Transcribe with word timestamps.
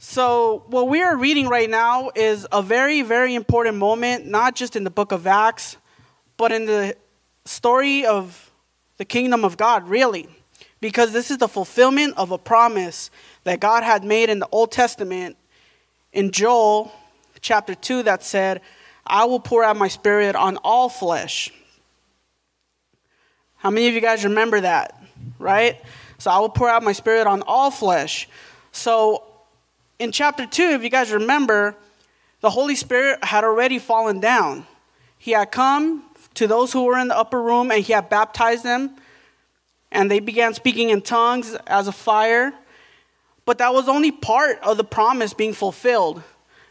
So, 0.00 0.62
what 0.68 0.88
we 0.88 1.02
are 1.02 1.16
reading 1.16 1.48
right 1.48 1.68
now 1.68 2.12
is 2.14 2.46
a 2.52 2.62
very, 2.62 3.02
very 3.02 3.34
important 3.34 3.78
moment, 3.78 4.26
not 4.26 4.54
just 4.54 4.76
in 4.76 4.84
the 4.84 4.90
book 4.90 5.10
of 5.10 5.26
Acts, 5.26 5.76
but 6.36 6.52
in 6.52 6.66
the 6.66 6.96
story 7.44 8.06
of 8.06 8.52
the 8.98 9.04
kingdom 9.04 9.44
of 9.44 9.56
God, 9.56 9.88
really. 9.88 10.28
Because 10.80 11.12
this 11.12 11.32
is 11.32 11.38
the 11.38 11.48
fulfillment 11.48 12.14
of 12.16 12.30
a 12.30 12.38
promise 12.38 13.10
that 13.42 13.58
God 13.58 13.82
had 13.82 14.04
made 14.04 14.30
in 14.30 14.38
the 14.38 14.48
Old 14.52 14.70
Testament 14.70 15.36
in 16.12 16.30
Joel 16.30 16.92
chapter 17.40 17.74
2 17.74 18.04
that 18.04 18.22
said, 18.22 18.60
I 19.04 19.24
will 19.24 19.40
pour 19.40 19.64
out 19.64 19.76
my 19.76 19.88
spirit 19.88 20.36
on 20.36 20.58
all 20.58 20.88
flesh. 20.88 21.52
How 23.56 23.70
many 23.70 23.88
of 23.88 23.94
you 23.94 24.00
guys 24.00 24.22
remember 24.22 24.60
that? 24.60 25.02
Right? 25.40 25.82
So 26.18 26.30
I 26.30 26.38
will 26.38 26.50
pour 26.50 26.68
out 26.68 26.84
my 26.84 26.92
spirit 26.92 27.26
on 27.26 27.42
all 27.42 27.72
flesh. 27.72 28.28
So 28.70 29.24
in 29.98 30.12
chapter 30.12 30.46
2, 30.46 30.62
if 30.70 30.82
you 30.82 30.90
guys 30.90 31.10
remember, 31.10 31.74
the 32.40 32.50
Holy 32.50 32.76
Spirit 32.76 33.24
had 33.24 33.44
already 33.44 33.78
fallen 33.78 34.20
down. 34.20 34.66
He 35.18 35.32
had 35.32 35.50
come 35.50 36.04
to 36.34 36.46
those 36.46 36.72
who 36.72 36.84
were 36.84 36.98
in 36.98 37.08
the 37.08 37.16
upper 37.16 37.42
room 37.42 37.70
and 37.70 37.82
he 37.82 37.92
had 37.92 38.08
baptized 38.08 38.64
them, 38.64 38.96
and 39.90 40.10
they 40.10 40.20
began 40.20 40.54
speaking 40.54 40.90
in 40.90 41.02
tongues 41.02 41.56
as 41.66 41.88
a 41.88 41.92
fire. 41.92 42.52
But 43.44 43.58
that 43.58 43.72
was 43.72 43.88
only 43.88 44.12
part 44.12 44.60
of 44.62 44.76
the 44.76 44.84
promise 44.84 45.32
being 45.32 45.54
fulfilled 45.54 46.22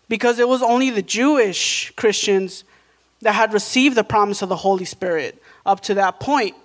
because 0.07 0.39
it 0.39 0.47
was 0.47 0.61
only 0.61 0.89
the 0.89 1.01
Jewish 1.01 1.91
Christians 1.95 2.63
that 3.21 3.33
had 3.33 3.51
received 3.51 3.95
the 3.95 4.03
promise 4.03 4.41
of 4.41 4.49
the 4.49 4.55
Holy 4.55 4.85
Spirit 4.85 5.41
up 5.65 5.81
to 5.81 5.95
that 5.95 6.19
point. 6.19 6.55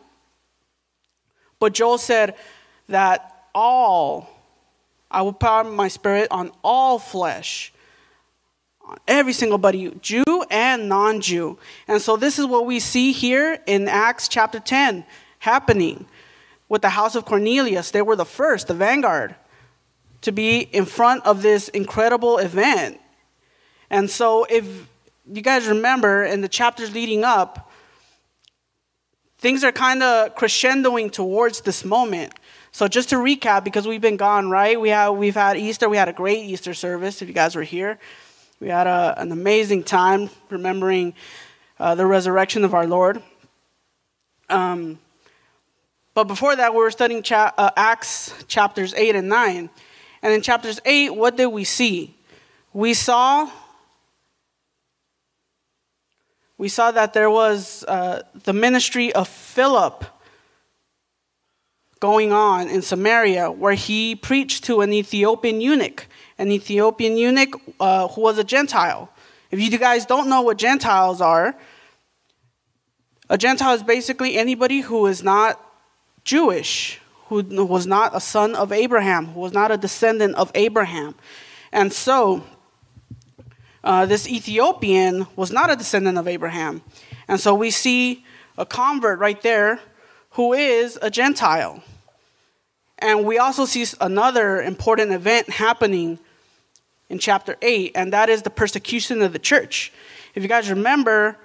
But 1.58 1.72
Joel 1.74 1.98
said 1.98 2.36
that 2.88 3.47
all, 3.55 4.28
I 5.12 5.22
will 5.22 5.34
pour 5.34 5.62
my 5.62 5.88
spirit 5.88 6.28
on 6.30 6.50
all 6.64 6.98
flesh, 6.98 7.72
on 8.84 8.98
every 9.06 9.32
single 9.32 9.58
body, 9.58 9.92
Jew 10.00 10.24
and 10.50 10.88
non 10.88 11.20
Jew. 11.20 11.58
And 11.86 12.00
so 12.00 12.16
this 12.16 12.38
is 12.38 12.46
what 12.46 12.66
we 12.66 12.80
see 12.80 13.12
here 13.12 13.58
in 13.66 13.88
Acts 13.88 14.27
chapter 14.27 14.58
10 14.58 15.04
happening 15.38 16.06
with 16.69 16.82
the 16.82 16.88
house 16.88 17.14
of 17.14 17.27
Cornelius. 17.27 17.91
They 17.91 18.02
were 18.02 18.16
the 18.16 18.24
first, 18.24 18.69
the 18.69 18.74
vanguard, 18.74 19.34
to 20.22 20.32
be 20.32 20.60
in 20.60 20.86
front 20.86 21.26
of 21.26 21.42
this 21.42 21.69
incredible 21.69 22.38
event. 22.38 22.98
And 23.91 24.08
so, 24.08 24.44
if 24.44 24.88
you 25.30 25.42
guys 25.42 25.66
remember 25.66 26.24
in 26.24 26.41
the 26.41 26.48
chapters 26.48 26.94
leading 26.94 27.24
up, 27.24 27.70
things 29.38 29.62
are 29.64 29.72
kind 29.72 30.02
of 30.02 30.34
crescendoing 30.34 31.12
towards 31.12 31.60
this 31.60 31.84
moment. 31.84 32.32
So 32.75 32.89
just 32.89 33.11
to 33.11 33.17
recap, 33.17 33.65
because 33.65 33.87
we've 33.87 34.01
been 34.01 34.17
gone, 34.17 34.48
right? 34.48 34.81
We 34.81 34.89
have 34.89 35.15
we've 35.15 35.34
had 35.34 35.59
Easter. 35.59 35.91
We 35.91 35.98
had 35.98 36.09
a 36.09 36.12
great 36.15 36.39
Easter 36.39 36.73
service. 36.73 37.20
If 37.20 37.28
you 37.28 37.34
guys 37.34 37.55
were 37.55 37.62
here, 37.62 37.98
we 38.61 38.69
had 38.69 38.87
a, 38.87 39.15
an 39.19 39.31
amazing 39.31 39.84
time 39.84 40.31
remembering 40.48 41.12
uh, 41.78 41.95
the 41.95 42.06
resurrection 42.06 42.65
of 42.65 42.73
our 42.73 42.87
Lord. 42.87 43.23
Um, 44.48 44.98
but 46.15 46.25
before 46.25 46.56
that, 46.56 46.73
we 46.73 46.78
were 46.78 46.91
studying 46.91 47.23
cha- 47.23 47.53
uh, 47.59 47.70
Acts 47.77 48.33
chapters 48.48 48.95
eight 48.95 49.17
and 49.17 49.28
nine, 49.28 49.69
and 50.23 50.33
in 50.33 50.41
chapters 50.41 50.81
eight, 50.87 51.15
what 51.15 51.37
did 51.37 51.48
we 51.48 51.65
see? 51.65 52.17
We 52.73 52.95
saw 52.95 53.50
we 56.56 56.70
saw 56.70 56.91
that 56.91 57.12
there 57.12 57.31
was 57.31 57.84
uh, 57.87 58.23
the 58.45 58.55
ministry 58.55 59.12
of 59.12 59.28
Philip 59.28 60.06
going 62.03 62.33
on 62.33 62.69
in 62.69 62.83
Samaria, 62.83 63.48
where 63.53 63.75
he 63.75 64.17
preached 64.17 64.64
to 64.64 64.81
an 64.81 64.92
Ethiopian 64.92 65.61
eunuch, 65.61 66.09
an 66.36 66.50
Ethiopian 66.50 67.17
eunuch 67.17 67.55
uh, 67.78 68.09
who 68.09 68.20
was 68.20 68.39
a 68.39 68.42
Gentile. 68.44 69.09
If 69.53 69.61
you 69.61 69.70
guys 69.78 70.05
don't 70.05 70.28
know 70.28 70.42
what 70.42 70.59
Gentiles 70.59 71.20
are, 71.20 71.55
a 73.31 73.39
Gentile 73.39 73.75
is 73.75 73.84
basically 73.84 74.37
anybody 74.37 74.81
who 74.81 75.06
is 75.06 75.22
not 75.22 75.65
Jewish, 76.25 77.00
who 77.28 77.44
was 77.65 77.87
not 77.87 78.16
a 78.16 78.21
son 78.21 78.56
of 78.56 78.72
Abraham, 78.72 79.26
who 79.26 79.38
was 79.38 79.53
not 79.53 79.71
a 79.71 79.76
descendant 79.76 80.34
of 80.34 80.50
Abraham. 80.56 81.15
And 81.71 81.93
so, 81.93 82.43
uh, 83.84 84.06
this 84.06 84.26
Ethiopian 84.26 85.28
was 85.37 85.53
not 85.53 85.71
a 85.71 85.76
descendant 85.76 86.19
of 86.19 86.26
Abraham. 86.26 86.82
And 87.28 87.38
so 87.38 87.55
we 87.55 87.71
see 87.71 88.25
a 88.59 88.66
convert 88.66 89.21
right 89.21 89.41
there 89.41 89.78
who 90.31 90.53
is 90.53 90.99
a 91.00 91.09
Gentile. 91.09 91.84
And 93.02 93.24
we 93.24 93.38
also 93.38 93.64
see 93.64 93.84
another 94.00 94.62
important 94.62 95.10
event 95.10 95.50
happening 95.50 96.20
in 97.08 97.18
chapter 97.18 97.56
8, 97.60 97.92
and 97.96 98.12
that 98.12 98.28
is 98.28 98.42
the 98.42 98.50
persecution 98.50 99.22
of 99.22 99.32
the 99.32 99.40
church. 99.40 99.92
If 100.36 100.44
you 100.44 100.48
guys 100.48 100.70
remember, 100.70 101.36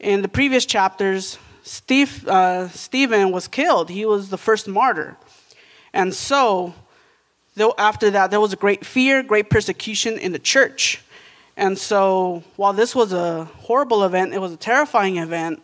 in 0.00 0.22
the 0.22 0.28
previous 0.28 0.64
chapters, 0.64 1.38
Steve, 1.64 2.26
uh, 2.26 2.68
Stephen 2.70 3.30
was 3.30 3.46
killed. 3.46 3.90
He 3.90 4.06
was 4.06 4.30
the 4.30 4.38
first 4.38 4.66
martyr. 4.66 5.18
And 5.92 6.14
so, 6.14 6.72
after 7.76 8.08
that, 8.08 8.30
there 8.30 8.40
was 8.40 8.54
a 8.54 8.56
great 8.56 8.86
fear, 8.86 9.22
great 9.22 9.50
persecution 9.50 10.16
in 10.16 10.32
the 10.32 10.38
church. 10.38 11.04
And 11.58 11.76
so, 11.76 12.42
while 12.56 12.72
this 12.72 12.96
was 12.96 13.12
a 13.12 13.44
horrible 13.44 14.02
event, 14.04 14.32
it 14.32 14.40
was 14.40 14.52
a 14.52 14.56
terrifying 14.56 15.18
event, 15.18 15.60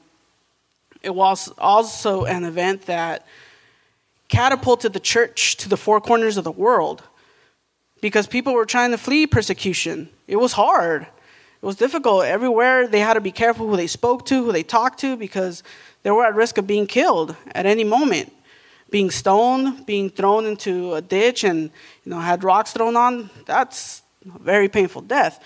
it 1.03 1.15
was 1.15 1.48
also 1.56 2.26
an 2.26 2.44
event 2.44 2.82
that 2.82 3.26
catapulted 4.28 4.93
the 4.93 5.00
church 5.00 5.56
to 5.56 5.69
the 5.69 5.77
four 5.77 6.00
corners 6.00 6.37
of 6.37 6.44
the 6.44 6.53
world 6.53 7.03
because 8.00 8.27
people 8.27 8.53
were 8.55 8.66
trying 8.66 8.91
to 8.91 8.99
flee 8.99 9.27
persecution. 9.27 10.09
It 10.27 10.37
was 10.37 10.53
hard, 10.53 11.03
it 11.03 11.66
was 11.66 11.77
difficult. 11.77 12.25
Everywhere 12.25 12.87
they 12.87 13.00
had 13.00 13.15
to 13.15 13.21
be 13.21 13.33
careful 13.33 13.66
who 13.66 13.77
they 13.77 13.87
spoke 13.87 14.25
to, 14.27 14.44
who 14.44 14.53
they 14.53 14.62
talked 14.62 15.00
to, 15.00 15.16
because 15.16 15.62
they 16.03 16.11
were 16.11 16.25
at 16.25 16.34
risk 16.34 16.59
of 16.59 16.66
being 16.66 16.87
killed 16.87 17.34
at 17.53 17.66
any 17.66 17.84
moment. 17.84 18.33
Being 18.91 19.11
stoned, 19.11 19.84
being 19.84 20.09
thrown 20.09 20.47
into 20.47 20.95
a 20.95 21.03
ditch, 21.03 21.45
and 21.45 21.65
you 22.05 22.10
know 22.10 22.21
had 22.21 22.43
rocks 22.43 22.72
thrown 22.72 22.97
on. 22.97 23.28
That's 23.45 24.00
a 24.34 24.39
very 24.39 24.69
painful 24.71 25.03
death. 25.03 25.45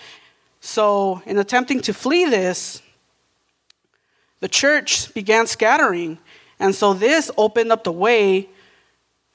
So, 0.61 1.21
in 1.25 1.37
attempting 1.37 1.81
to 1.81 1.93
flee 1.93 2.23
this, 2.23 2.81
the 4.39 4.47
church 4.47 5.13
began 5.13 5.45
scattering. 5.45 6.19
And 6.57 6.73
so, 6.73 6.93
this 6.93 7.29
opened 7.37 7.73
up 7.73 7.83
the 7.83 7.91
way 7.91 8.47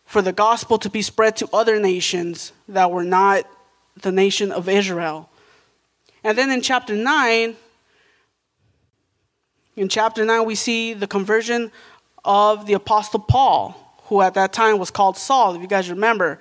for 0.08 0.22
the 0.22 0.32
gospel 0.32 0.78
to 0.78 0.88
be 0.88 1.02
spread 1.02 1.36
to 1.36 1.46
other 1.52 1.78
nations 1.78 2.52
that 2.66 2.91
were 2.91 3.04
not 3.04 3.44
the 4.00 4.10
nation 4.10 4.50
of 4.50 4.66
Israel. 4.66 5.28
And 6.24 6.36
then 6.38 6.50
in 6.50 6.62
chapter 6.62 6.96
9, 6.96 7.54
in 9.76 9.88
chapter 9.91 10.24
9, 10.24 10.47
we 10.47 10.54
see 10.54 10.94
the 10.94 11.06
conversion 11.06 11.70
of 12.24 12.64
the 12.64 12.72
Apostle 12.72 13.20
Paul, 13.20 13.98
who 14.04 14.22
at 14.22 14.32
that 14.32 14.54
time 14.54 14.78
was 14.78 14.91
called 14.91 15.18
Saul. 15.18 15.54
If 15.54 15.60
you 15.60 15.68
guys 15.68 15.91
remember, 15.91 16.41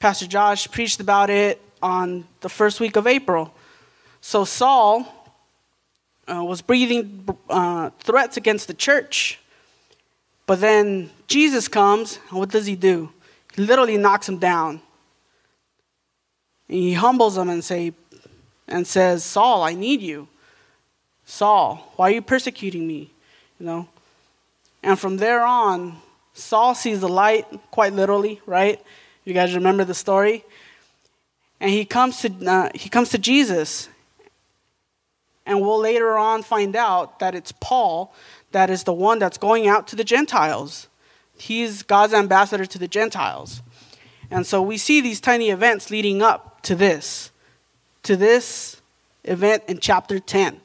Pastor 0.00 0.26
Josh 0.26 0.70
preached 0.70 1.00
about 1.00 1.30
it 1.30 1.62
on 1.80 2.28
the 2.42 2.50
first 2.50 2.78
week 2.78 2.96
of 2.96 3.06
April. 3.06 3.54
So 4.20 4.44
Saul 4.44 5.06
uh, 6.30 6.44
was 6.44 6.60
breathing 6.60 7.26
uh, 7.48 7.88
threats 8.00 8.36
against 8.36 8.66
the 8.66 8.74
church. 8.74 9.40
But 10.48 10.60
then 10.62 11.10
Jesus 11.26 11.68
comes, 11.68 12.18
and 12.30 12.38
what 12.38 12.48
does 12.48 12.64
he 12.64 12.74
do? 12.74 13.12
He 13.54 13.60
literally 13.60 13.98
knocks 13.98 14.26
him 14.26 14.38
down. 14.38 14.80
And 16.70 16.78
he 16.78 16.94
humbles 16.94 17.36
him 17.36 17.50
and 17.50 17.62
say 17.62 17.92
and 18.66 18.86
says, 18.86 19.22
Saul, 19.24 19.62
I 19.62 19.74
need 19.74 20.00
you. 20.00 20.26
Saul, 21.26 21.92
why 21.96 22.08
are 22.08 22.14
you 22.14 22.22
persecuting 22.22 22.86
me? 22.86 23.10
You 23.60 23.66
know? 23.66 23.88
And 24.82 24.98
from 24.98 25.18
there 25.18 25.44
on, 25.44 25.98
Saul 26.32 26.74
sees 26.74 27.00
the 27.00 27.10
light, 27.10 27.44
quite 27.70 27.92
literally, 27.92 28.40
right? 28.46 28.82
You 29.26 29.34
guys 29.34 29.54
remember 29.54 29.84
the 29.84 29.92
story? 29.92 30.46
And 31.60 31.70
he 31.70 31.84
comes 31.84 32.22
to, 32.22 32.32
uh, 32.46 32.70
he 32.74 32.88
comes 32.88 33.10
to 33.10 33.18
Jesus 33.18 33.90
and 35.48 35.62
we'll 35.62 35.80
later 35.80 36.16
on 36.16 36.42
find 36.42 36.76
out 36.76 37.18
that 37.20 37.34
it's 37.34 37.52
Paul 37.52 38.14
that 38.52 38.70
is 38.70 38.84
the 38.84 38.92
one 38.92 39.18
that's 39.18 39.38
going 39.38 39.66
out 39.66 39.86
to 39.88 39.96
the 39.96 40.04
Gentiles. 40.04 40.88
He's 41.36 41.82
God's 41.82 42.14
ambassador 42.14 42.66
to 42.66 42.78
the 42.78 42.88
Gentiles. 42.88 43.62
And 44.30 44.46
so 44.46 44.60
we 44.60 44.76
see 44.76 45.00
these 45.00 45.20
tiny 45.20 45.50
events 45.50 45.90
leading 45.90 46.22
up 46.22 46.62
to 46.62 46.74
this, 46.74 47.30
to 48.02 48.16
this 48.16 48.80
event 49.24 49.62
in 49.68 49.78
chapter 49.78 50.18
10. 50.18 50.60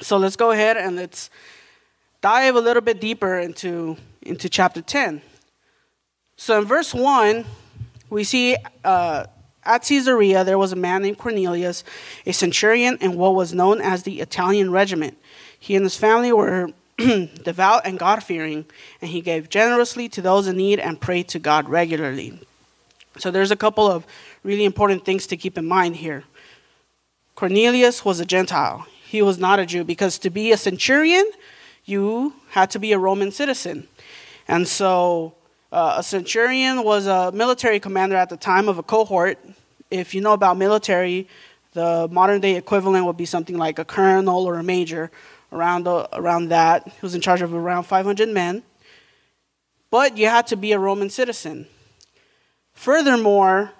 So 0.00 0.16
let's 0.16 0.36
go 0.36 0.50
ahead 0.50 0.76
and 0.76 0.96
let's 0.96 1.30
dive 2.20 2.54
a 2.54 2.60
little 2.60 2.82
bit 2.82 3.00
deeper 3.00 3.38
into, 3.38 3.96
into 4.22 4.48
chapter 4.48 4.82
10. 4.82 5.22
So 6.36 6.60
in 6.60 6.66
verse 6.66 6.94
1, 6.94 7.44
we 8.10 8.22
see 8.22 8.56
uh, 8.84 9.26
at 9.64 9.82
Caesarea, 9.82 10.44
there 10.44 10.58
was 10.58 10.72
a 10.72 10.76
man 10.76 11.02
named 11.02 11.18
Cornelius, 11.18 11.84
a 12.24 12.32
centurion 12.32 12.96
in 13.00 13.16
what 13.16 13.34
was 13.34 13.52
known 13.52 13.80
as 13.80 14.04
the 14.04 14.20
Italian 14.20 14.70
regiment. 14.70 15.18
He 15.58 15.74
and 15.76 15.84
his 15.84 15.96
family 15.96 16.32
were 16.32 16.70
devout 16.96 17.86
and 17.86 17.98
God 17.98 18.22
fearing, 18.22 18.64
and 19.00 19.10
he 19.10 19.20
gave 19.20 19.48
generously 19.48 20.08
to 20.10 20.22
those 20.22 20.46
in 20.46 20.56
need 20.56 20.80
and 20.80 21.00
prayed 21.00 21.28
to 21.28 21.38
God 21.38 21.68
regularly. 21.68 22.40
So 23.18 23.30
there's 23.30 23.50
a 23.50 23.56
couple 23.56 23.86
of 23.86 24.06
really 24.42 24.64
important 24.64 25.04
things 25.04 25.26
to 25.28 25.36
keep 25.36 25.58
in 25.58 25.66
mind 25.66 25.96
here. 25.96 26.24
Cornelius 27.34 28.04
was 28.04 28.20
a 28.20 28.24
Gentile. 28.24 28.86
He 29.04 29.22
was 29.22 29.38
not 29.38 29.58
a 29.58 29.66
Jew 29.66 29.84
because 29.84 30.18
to 30.18 30.30
be 30.30 30.52
a 30.52 30.56
centurion, 30.56 31.28
you 31.84 32.34
had 32.50 32.70
to 32.70 32.78
be 32.78 32.92
a 32.92 32.98
Roman 32.98 33.30
citizen. 33.30 33.88
And 34.46 34.66
so 34.66 35.34
uh, 35.72 35.96
a 35.98 36.02
centurion 36.02 36.82
was 36.82 37.06
a 37.06 37.32
military 37.32 37.80
commander 37.80 38.16
at 38.16 38.28
the 38.28 38.36
time 38.36 38.68
of 38.68 38.78
a 38.78 38.82
cohort. 38.82 39.38
If 39.90 40.14
you 40.14 40.20
know 40.20 40.32
about 40.32 40.56
military, 40.56 41.28
the 41.72 42.08
modern 42.10 42.40
day 42.40 42.56
equivalent 42.56 43.04
would 43.06 43.16
be 43.16 43.24
something 43.24 43.56
like 43.56 43.78
a 43.78 43.84
colonel 43.84 44.44
or 44.44 44.58
a 44.58 44.62
major, 44.62 45.10
around, 45.52 45.84
the, 45.84 46.08
around 46.12 46.48
that. 46.48 46.86
He 46.86 46.98
was 47.02 47.14
in 47.14 47.20
charge 47.20 47.42
of 47.42 47.54
around 47.54 47.84
500 47.84 48.28
men. 48.28 48.62
But 49.90 50.16
you 50.16 50.26
had 50.26 50.46
to 50.48 50.56
be 50.56 50.72
a 50.72 50.78
Roman 50.78 51.10
citizen. 51.10 51.66
Furthermore, 52.72 53.72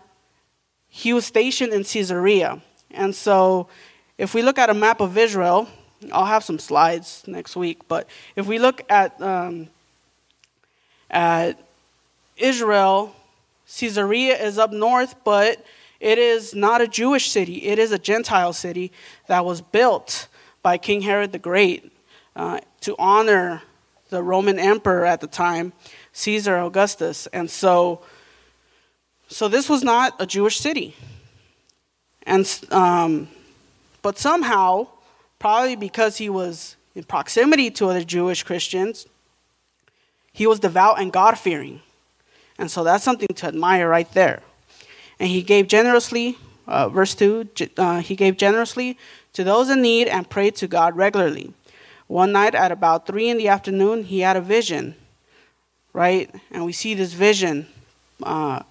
he 0.89 1.13
was 1.13 1.27
stationed 1.27 1.73
in 1.73 1.85
Caesarea. 1.85 2.63
And 2.91 3.15
so, 3.15 3.69
if 4.17 4.35
we 4.35 4.43
look 4.43 4.59
at 4.59 4.71
a 4.71 4.75
map 4.75 5.01
of 5.01 5.17
Israel, 5.17 5.69
I'll 6.13 6.27
have 6.27 6.45
some 6.45 6.59
slides 6.59 7.25
next 7.27 7.57
week, 7.57 7.87
but 7.89 8.09
if 8.37 8.47
we 8.47 8.59
look 8.59 8.83
at, 8.91 9.21
um, 9.21 9.69
at 11.11 11.59
Israel, 12.37 13.15
Caesarea 13.67 14.37
is 14.37 14.59
up 14.59 14.73
north, 14.73 15.17
but 15.25 15.65
it 16.01 16.19
is 16.19 16.55
not 16.55 16.81
a 16.81 16.89
Jewish 16.89 17.31
city. 17.31 17.67
It 17.67 17.79
is 17.79 17.93
a 17.93 17.99
Gentile 17.99 18.53
city 18.53 18.93
that 19.27 19.45
was 19.45 19.61
built 19.61 20.29
by 20.69 20.77
King 20.77 21.01
Herod 21.01 21.33
the 21.33 21.39
Great 21.39 21.91
uh, 22.37 22.61
to 22.83 22.95
honor 22.99 23.63
the 24.11 24.23
Roman 24.23 24.59
emperor 24.59 25.07
at 25.07 25.23
the 25.23 25.27
time, 25.27 25.73
Caesar 26.13 26.59
Augustus. 26.59 27.27
And 27.29 27.51
so, 27.51 28.03
so 29.29 29.49
this 29.49 29.71
was 29.71 29.83
not 29.83 30.15
a 30.19 30.27
Jewish 30.27 30.59
city. 30.59 30.95
And, 32.25 32.45
um, 32.71 33.29
but 34.03 34.19
somehow, 34.19 34.89
probably 35.39 35.75
because 35.75 36.19
he 36.19 36.29
was 36.29 36.77
in 36.95 37.05
proximity 37.05 37.71
to 37.71 37.89
other 37.89 38.05
Jewish 38.05 38.43
Christians, 38.43 39.07
he 40.35 40.47
was 40.47 40.61
devout 40.61 41.01
and 41.01 41.11
God 41.11 41.39
fearing. 41.39 41.81
And 42.59 42.71
so 42.71 42.85
that's 42.85 43.03
something 43.03 43.29
to 43.37 43.47
admire 43.47 43.89
right 43.89 44.13
there. 44.13 44.43
And 45.19 45.31
he 45.31 45.41
gave 45.41 45.67
generously, 45.67 46.37
uh, 46.67 46.91
verse 46.91 47.15
2, 47.15 47.49
uh, 47.79 48.01
he 48.03 48.15
gave 48.15 48.37
generously 48.37 48.99
to 49.39 49.45
those 49.45 49.71
in 49.71 49.81
need 49.81 50.09
and 50.09 50.29
prayed 50.29 50.57
to 50.57 50.67
God 50.67 50.97
regularly. 50.97 51.53
One 52.09 52.33
night 52.33 52.57
at 52.57 52.73
about 52.73 53.07
3 53.07 53.29
in 53.29 53.39
the 53.39 53.47
afternoon, 53.47 54.03
he 54.03 54.19
had 54.19 54.37
a 54.37 54.41
vision, 54.41 54.97
right? 55.93 56.29
And 56.51 56.65
we 56.65 56.73
see 56.73 56.95
this 56.95 57.13
vision. 57.13 57.69
Uh, 58.21 58.65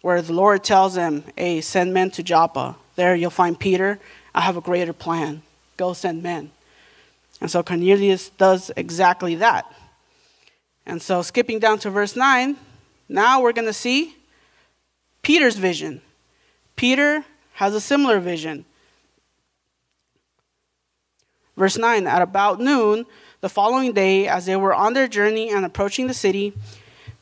where 0.00 0.20
the 0.20 0.32
Lord 0.32 0.64
tells 0.64 0.96
him, 0.96 1.22
Hey, 1.36 1.60
send 1.60 1.94
men 1.94 2.10
to 2.10 2.24
Joppa. 2.24 2.74
There 2.96 3.14
you'll 3.14 3.30
find 3.30 3.56
Peter. 3.56 4.00
I 4.34 4.40
have 4.40 4.56
a 4.56 4.60
greater 4.60 4.92
plan. 4.92 5.42
Go 5.76 5.92
send 5.92 6.24
men. 6.24 6.50
And 7.40 7.48
so 7.48 7.62
Cornelius 7.62 8.30
does 8.30 8.72
exactly 8.76 9.36
that. 9.36 9.72
And 10.86 11.00
so, 11.00 11.22
skipping 11.22 11.60
down 11.60 11.78
to 11.80 11.90
verse 11.90 12.16
9, 12.16 12.56
now 13.08 13.42
we're 13.42 13.52
going 13.52 13.68
to 13.68 13.72
see 13.72 14.16
Peter's 15.22 15.56
vision. 15.56 16.00
Peter 16.74 17.24
has 17.52 17.74
a 17.76 17.80
similar 17.80 18.18
vision. 18.18 18.64
Verse 21.58 21.76
9 21.76 22.06
At 22.06 22.22
about 22.22 22.60
noon 22.60 23.04
the 23.40 23.48
following 23.48 23.92
day, 23.92 24.26
as 24.26 24.46
they 24.46 24.56
were 24.56 24.74
on 24.74 24.94
their 24.94 25.08
journey 25.08 25.50
and 25.50 25.64
approaching 25.64 26.06
the 26.06 26.14
city, 26.14 26.54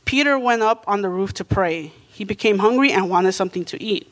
Peter 0.04 0.38
went 0.38 0.62
up 0.62 0.84
on 0.86 1.02
the 1.02 1.08
roof 1.08 1.32
to 1.34 1.44
pray 1.44 1.92
he 2.16 2.24
became 2.24 2.60
hungry 2.60 2.92
and 2.92 3.10
wanted 3.10 3.32
something 3.32 3.62
to 3.66 3.82
eat. 3.82 4.10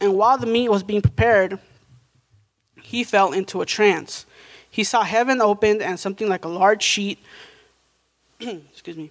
And 0.00 0.14
while 0.14 0.38
the 0.38 0.46
meat 0.46 0.68
was 0.68 0.84
being 0.84 1.02
prepared, 1.02 1.58
he 2.80 3.02
fell 3.02 3.32
into 3.32 3.60
a 3.60 3.66
trance. 3.66 4.24
He 4.70 4.84
saw 4.84 5.02
heaven 5.02 5.40
opened 5.40 5.82
and 5.82 5.98
something 5.98 6.28
like 6.28 6.44
a 6.44 6.48
large 6.48 6.84
sheet, 6.84 7.18
excuse 8.40 8.96
me, 8.96 9.10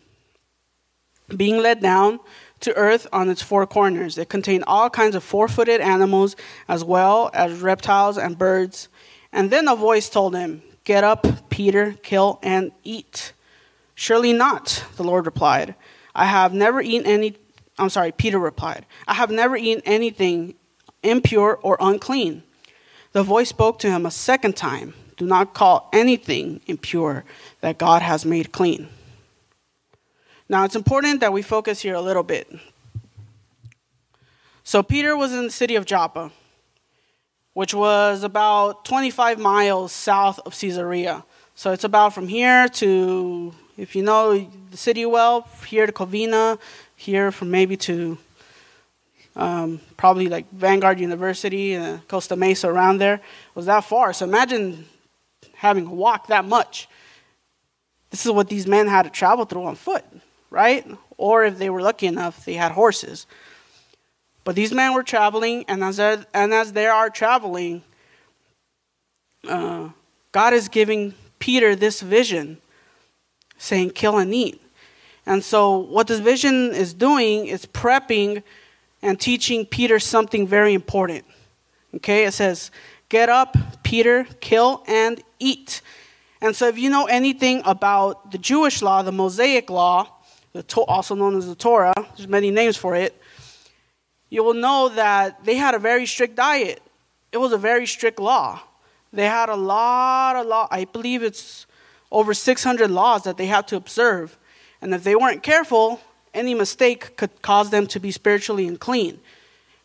being 1.36 1.62
let 1.62 1.82
down 1.82 2.22
to 2.62 2.74
earth 2.78 3.08
on 3.12 3.30
its 3.30 3.42
four 3.42 3.68
corners. 3.68 4.18
It 4.18 4.30
contained 4.30 4.64
all 4.68 4.90
kinds 4.90 5.14
of 5.14 5.24
four 5.24 5.50
footed 5.50 5.82
animals, 5.82 6.38
as 6.70 6.82
well 6.82 7.30
as 7.34 7.60
reptiles 7.60 8.18
and 8.18 8.38
birds. 8.38 8.88
And 9.36 9.52
then 9.52 9.68
a 9.68 9.76
voice 9.76 10.10
told 10.10 10.36
him, 10.36 10.64
Get 10.84 11.04
up, 11.04 11.50
Peter, 11.50 11.94
kill 12.02 12.40
and 12.42 12.72
eat. 12.84 13.34
Surely 13.94 14.34
not, 14.34 14.84
the 14.96 15.04
Lord 15.04 15.28
replied. 15.28 15.76
I 16.16 16.26
have 16.26 16.54
never 16.54 16.82
eaten 16.82 17.06
any 17.06 17.36
I'm 17.78 17.90
sorry, 17.90 18.12
Peter 18.12 18.40
replied, 18.40 18.86
I 19.08 19.16
have 19.16 19.30
never 19.32 19.58
eaten 19.58 19.84
anything 19.86 20.56
impure 21.04 21.60
or 21.62 21.78
unclean. 21.80 22.44
The 23.12 23.24
voice 23.24 23.50
spoke 23.50 23.80
to 23.80 23.90
him 23.90 24.06
a 24.06 24.12
second 24.12 24.56
time 24.56 24.94
Do 25.18 25.26
not 25.26 25.54
call 25.54 25.90
anything 25.94 26.62
impure 26.68 27.24
that 27.62 27.78
God 27.78 28.02
has 28.02 28.26
made 28.26 28.52
clean. 28.52 28.90
Now, 30.48 30.64
it's 30.64 30.76
important 30.76 31.22
that 31.22 31.34
we 31.34 31.42
focus 31.42 31.82
here 31.82 31.96
a 31.96 32.02
little 32.02 32.24
bit. 32.24 32.48
So, 34.64 34.84
Peter 34.84 35.18
was 35.18 35.34
in 35.34 35.46
the 35.46 35.52
city 35.52 35.76
of 35.76 35.86
Joppa, 35.86 36.32
which 37.56 37.74
was 37.74 38.24
about 38.24 38.84
25 38.84 39.40
miles 39.40 39.94
south 39.94 40.40
of 40.46 40.54
Caesarea. 40.54 41.24
So, 41.56 41.72
it's 41.72 41.86
about 41.86 42.14
from 42.14 42.28
here 42.28 42.68
to, 42.68 43.54
if 43.78 43.96
you 43.96 44.04
know 44.04 44.52
the 44.72 44.78
city 44.78 45.06
well, 45.06 45.48
here 45.66 45.86
to 45.86 45.94
Covina, 45.94 46.60
here 46.98 47.32
from 47.32 47.52
maybe 47.52 47.78
to 47.78 48.18
um, 49.38 49.80
probably 49.96 50.28
like 50.28 50.52
Vanguard 50.52 51.00
University, 51.00 51.78
uh, 51.78 52.00
Costa 52.10 52.36
Mesa, 52.36 52.68
around 52.70 52.98
there, 52.98 53.22
was 53.54 53.68
that 53.68 53.86
far. 53.86 54.12
So 54.12 54.26
imagine 54.26 54.86
having 55.54 55.86
to 55.86 55.92
walk 55.92 56.28
that 56.28 56.44
much. 56.44 56.90
This 58.10 58.26
is 58.26 58.32
what 58.34 58.50
these 58.50 58.68
men 58.68 58.88
had 58.88 59.04
to 59.04 59.10
travel 59.10 59.46
through 59.46 59.64
on 59.64 59.76
foot, 59.76 60.04
right? 60.50 60.86
Or 61.18 61.46
if 61.46 61.58
they 61.58 61.70
were 61.70 61.82
lucky 61.82 62.08
enough, 62.08 62.44
they 62.44 62.54
had 62.54 62.74
horses. 62.74 63.28
But 64.46 64.56
these 64.56 64.72
men 64.72 64.94
were 64.94 65.04
traveling, 65.04 65.66
and 65.68 65.84
as, 65.84 66.00
and 66.00 66.54
as 66.54 66.72
they 66.72 66.86
are 66.86 67.10
traveling, 67.10 67.82
uh, 69.46 69.90
God 70.32 70.54
is 70.54 70.70
giving 70.70 71.16
Peter 71.40 71.76
this 71.76 72.00
vision 72.00 72.60
saying, 73.58 73.90
Kill 73.90 74.20
and 74.20 74.34
eat. 74.34 74.62
And 75.26 75.44
so, 75.44 75.78
what 75.78 76.06
this 76.06 76.20
vision 76.20 76.72
is 76.72 76.94
doing 76.94 77.48
is 77.48 77.66
prepping 77.66 78.44
and 79.02 79.20
teaching 79.20 79.66
Peter 79.66 79.98
something 80.00 80.48
very 80.48 80.76
important. 80.76 81.26
Okay, 81.96 82.26
it 82.26 82.34
says, 82.34 82.70
Get 83.10 83.30
up, 83.30 83.58
Peter, 83.82 84.28
kill 84.42 84.84
and 84.88 85.24
eat. 85.40 85.82
And 86.40 86.56
so, 86.56 86.68
if 86.68 86.78
you 86.78 86.92
know 86.92 87.06
anything 87.06 87.64
about 87.66 88.32
the 88.32 88.38
Jewish 88.38 88.84
law, 88.84 89.02
the 89.02 89.12
Mosaic 89.12 89.72
law, 89.72 90.08
also 90.88 91.16
known 91.16 91.36
as 91.36 91.48
the 91.48 91.56
Torah, 91.56 91.96
there's 92.16 92.28
many 92.28 92.52
names 92.52 92.78
for 92.78 92.96
it, 92.96 93.20
you 94.30 94.44
will 94.44 94.54
know 94.54 94.90
that 94.90 95.44
they 95.46 95.56
had 95.56 95.76
a 95.76 95.80
very 95.80 96.06
strict 96.06 96.36
diet. 96.36 96.82
It 97.32 97.38
was 97.38 97.52
a 97.52 97.58
very 97.58 97.86
strict 97.86 98.20
law. 98.20 98.62
They 99.14 99.26
had 99.26 99.50
a 99.50 99.56
lot 99.56 100.36
of 100.36 100.48
law. 100.48 100.68
I 100.72 100.86
believe 100.86 101.24
it's 101.24 101.66
over 102.12 102.34
600 102.34 102.90
laws 102.92 103.24
that 103.24 103.38
they 103.38 103.46
had 103.46 103.68
to 103.70 103.76
observe. 103.76 104.38
And 104.82 104.94
if 104.94 105.04
they 105.04 105.16
weren't 105.16 105.44
careful, 105.44 106.02
any 106.34 106.54
mistake 106.54 107.16
could 107.18 107.42
cause 107.42 107.70
them 107.70 107.88
to 107.88 108.00
be 108.00 108.12
spiritually 108.12 108.68
unclean. 108.68 109.20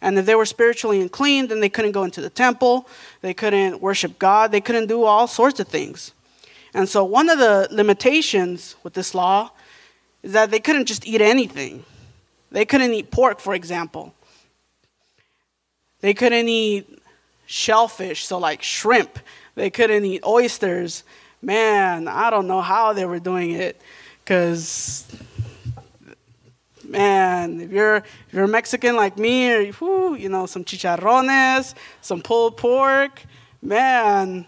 And 0.00 0.18
if 0.18 0.26
they 0.26 0.34
were 0.34 0.46
spiritually 0.46 1.00
unclean, 1.00 1.48
then 1.48 1.60
they 1.60 1.68
couldn't 1.68 1.92
go 1.92 2.04
into 2.04 2.20
the 2.20 2.30
temple, 2.30 2.88
they 3.20 3.34
couldn't 3.34 3.80
worship 3.80 4.18
God, 4.18 4.50
they 4.50 4.60
couldn't 4.60 4.86
do 4.86 5.04
all 5.04 5.26
sorts 5.26 5.60
of 5.60 5.68
things. 5.68 6.12
And 6.72 6.88
so, 6.88 7.04
one 7.04 7.28
of 7.28 7.38
the 7.38 7.68
limitations 7.70 8.76
with 8.82 8.94
this 8.94 9.14
law 9.14 9.50
is 10.22 10.32
that 10.32 10.50
they 10.50 10.60
couldn't 10.60 10.86
just 10.86 11.06
eat 11.06 11.20
anything. 11.20 11.84
They 12.50 12.64
couldn't 12.64 12.94
eat 12.94 13.10
pork, 13.10 13.40
for 13.40 13.54
example. 13.54 14.14
They 16.00 16.14
couldn't 16.14 16.48
eat 16.48 16.98
shellfish, 17.46 18.24
so 18.24 18.38
like 18.38 18.62
shrimp. 18.62 19.18
They 19.54 19.70
couldn't 19.70 20.04
eat 20.04 20.22
oysters. 20.24 21.04
Man, 21.42 22.08
I 22.08 22.30
don't 22.30 22.46
know 22.46 22.60
how 22.60 22.92
they 22.92 23.04
were 23.04 23.18
doing 23.18 23.50
it. 23.50 23.80
Because, 24.24 25.04
man, 26.84 27.60
if 27.60 27.70
you're, 27.70 27.96
if 27.96 28.32
you're 28.32 28.46
Mexican 28.46 28.96
like 28.96 29.18
me, 29.18 29.50
or, 29.52 30.16
you 30.16 30.28
know, 30.28 30.46
some 30.46 30.64
chicharrones, 30.64 31.74
some 32.00 32.22
pulled 32.22 32.56
pork, 32.56 33.22
man, 33.60 34.46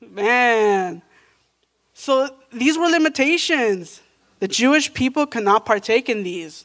man. 0.00 1.02
So 1.94 2.28
these 2.52 2.76
were 2.76 2.88
limitations. 2.88 4.00
The 4.40 4.48
Jewish 4.48 4.92
people 4.92 5.26
could 5.26 5.44
not 5.44 5.64
partake 5.64 6.08
in 6.08 6.24
these. 6.24 6.64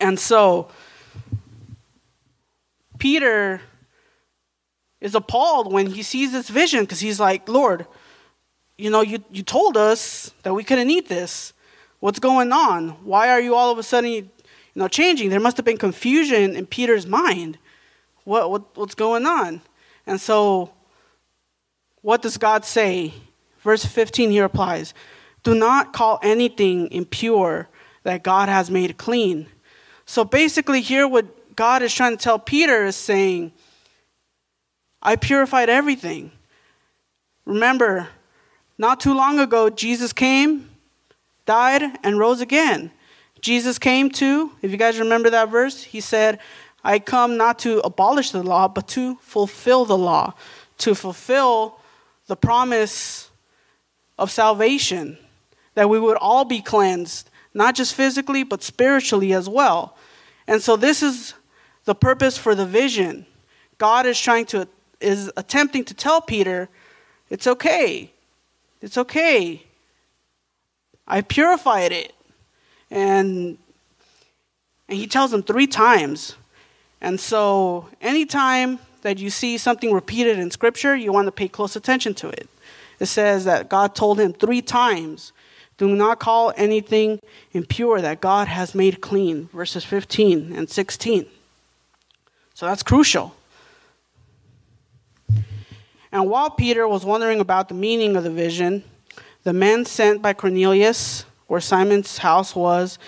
And 0.00 0.18
so, 0.18 0.68
Peter 2.98 3.60
is 5.00 5.14
appalled 5.14 5.72
when 5.72 5.86
he 5.86 6.02
sees 6.02 6.32
this 6.32 6.48
vision 6.48 6.80
because 6.80 7.00
he's 7.00 7.20
like, 7.20 7.48
Lord, 7.48 7.86
you 8.76 8.90
know, 8.90 9.00
you, 9.00 9.22
you 9.30 9.42
told 9.42 9.76
us 9.76 10.32
that 10.42 10.54
we 10.54 10.64
couldn't 10.64 10.90
eat 10.90 11.08
this. 11.08 11.52
What's 12.00 12.18
going 12.18 12.52
on? 12.52 12.90
Why 13.04 13.30
are 13.30 13.40
you 13.40 13.54
all 13.54 13.70
of 13.72 13.78
a 13.78 13.82
sudden, 13.82 14.10
you 14.10 14.28
know, 14.74 14.88
changing? 14.88 15.30
There 15.30 15.40
must 15.40 15.56
have 15.56 15.66
been 15.66 15.78
confusion 15.78 16.54
in 16.54 16.66
Peter's 16.66 17.06
mind. 17.06 17.58
What, 18.24 18.50
what 18.50 18.76
what's 18.76 18.94
going 18.94 19.26
on? 19.26 19.62
And 20.06 20.20
so, 20.20 20.70
what 22.02 22.22
does 22.22 22.36
God 22.36 22.64
say? 22.64 23.14
Verse 23.60 23.84
15 23.84 24.30
he 24.30 24.40
replies, 24.40 24.94
Do 25.42 25.54
not 25.54 25.92
call 25.92 26.20
anything 26.22 26.90
impure 26.92 27.68
that 28.04 28.22
God 28.22 28.48
has 28.48 28.70
made 28.70 28.96
clean. 28.96 29.48
So 30.06 30.24
basically, 30.24 30.80
here 30.80 31.08
what 31.08 31.26
God 31.58 31.82
is 31.82 31.92
trying 31.92 32.16
to 32.16 32.22
tell 32.22 32.38
Peter 32.38 32.84
is 32.84 32.94
saying, 32.94 33.50
I 35.02 35.16
purified 35.16 35.68
everything. 35.68 36.30
Remember, 37.46 38.06
not 38.78 39.00
too 39.00 39.12
long 39.12 39.40
ago, 39.40 39.68
Jesus 39.68 40.12
came, 40.12 40.70
died, 41.46 41.82
and 42.04 42.16
rose 42.16 42.40
again. 42.40 42.92
Jesus 43.40 43.76
came 43.76 44.08
to, 44.10 44.52
if 44.62 44.70
you 44.70 44.76
guys 44.76 45.00
remember 45.00 45.30
that 45.30 45.50
verse, 45.50 45.82
he 45.82 46.00
said, 46.00 46.38
I 46.84 47.00
come 47.00 47.36
not 47.36 47.58
to 47.60 47.80
abolish 47.80 48.30
the 48.30 48.44
law, 48.44 48.68
but 48.68 48.86
to 48.90 49.16
fulfill 49.16 49.84
the 49.84 49.98
law, 49.98 50.34
to 50.78 50.94
fulfill 50.94 51.80
the 52.28 52.36
promise 52.36 53.32
of 54.16 54.30
salvation, 54.30 55.18
that 55.74 55.90
we 55.90 55.98
would 55.98 56.18
all 56.18 56.44
be 56.44 56.62
cleansed, 56.62 57.30
not 57.52 57.74
just 57.74 57.94
physically, 57.94 58.44
but 58.44 58.62
spiritually 58.62 59.32
as 59.32 59.48
well. 59.48 59.96
And 60.46 60.62
so, 60.62 60.76
this 60.76 61.02
is 61.02 61.34
the 61.88 61.94
purpose 61.94 62.36
for 62.36 62.54
the 62.54 62.66
vision. 62.66 63.24
God 63.78 64.04
is 64.04 64.20
trying 64.20 64.44
to, 64.46 64.68
is 65.00 65.32
attempting 65.38 65.86
to 65.86 65.94
tell 65.94 66.20
Peter, 66.20 66.68
it's 67.30 67.46
okay. 67.46 68.12
It's 68.82 68.98
okay. 68.98 69.62
I 71.06 71.22
purified 71.22 71.92
it. 71.92 72.12
And, 72.90 73.56
and 74.86 74.98
he 74.98 75.06
tells 75.06 75.32
him 75.32 75.42
three 75.42 75.66
times. 75.66 76.36
And 77.00 77.18
so, 77.18 77.88
anytime 78.02 78.80
that 79.00 79.18
you 79.18 79.30
see 79.30 79.56
something 79.56 79.90
repeated 79.90 80.38
in 80.38 80.50
Scripture, 80.50 80.94
you 80.94 81.10
want 81.10 81.24
to 81.26 81.32
pay 81.32 81.48
close 81.48 81.74
attention 81.74 82.12
to 82.16 82.28
it. 82.28 82.50
It 83.00 83.06
says 83.06 83.46
that 83.46 83.70
God 83.70 83.94
told 83.94 84.20
him 84.20 84.34
three 84.34 84.60
times 84.60 85.32
do 85.78 85.88
not 85.94 86.18
call 86.18 86.52
anything 86.54 87.20
impure 87.52 88.02
that 88.02 88.20
God 88.20 88.46
has 88.48 88.74
made 88.74 89.00
clean, 89.00 89.48
verses 89.54 89.84
15 89.84 90.52
and 90.52 90.68
16. 90.68 91.26
So 92.58 92.66
that's 92.66 92.82
crucial. 92.82 93.36
And 96.10 96.28
while 96.28 96.50
Peter 96.50 96.88
was 96.88 97.04
wondering 97.04 97.38
about 97.38 97.68
the 97.68 97.74
meaning 97.76 98.16
of 98.16 98.24
the 98.24 98.32
vision, 98.32 98.82
the 99.44 99.52
men 99.52 99.84
sent 99.84 100.22
by 100.22 100.32
Cornelius, 100.32 101.24
where 101.46 101.60
Simon's 101.60 102.18
house 102.18 102.56
was, 102.56 102.98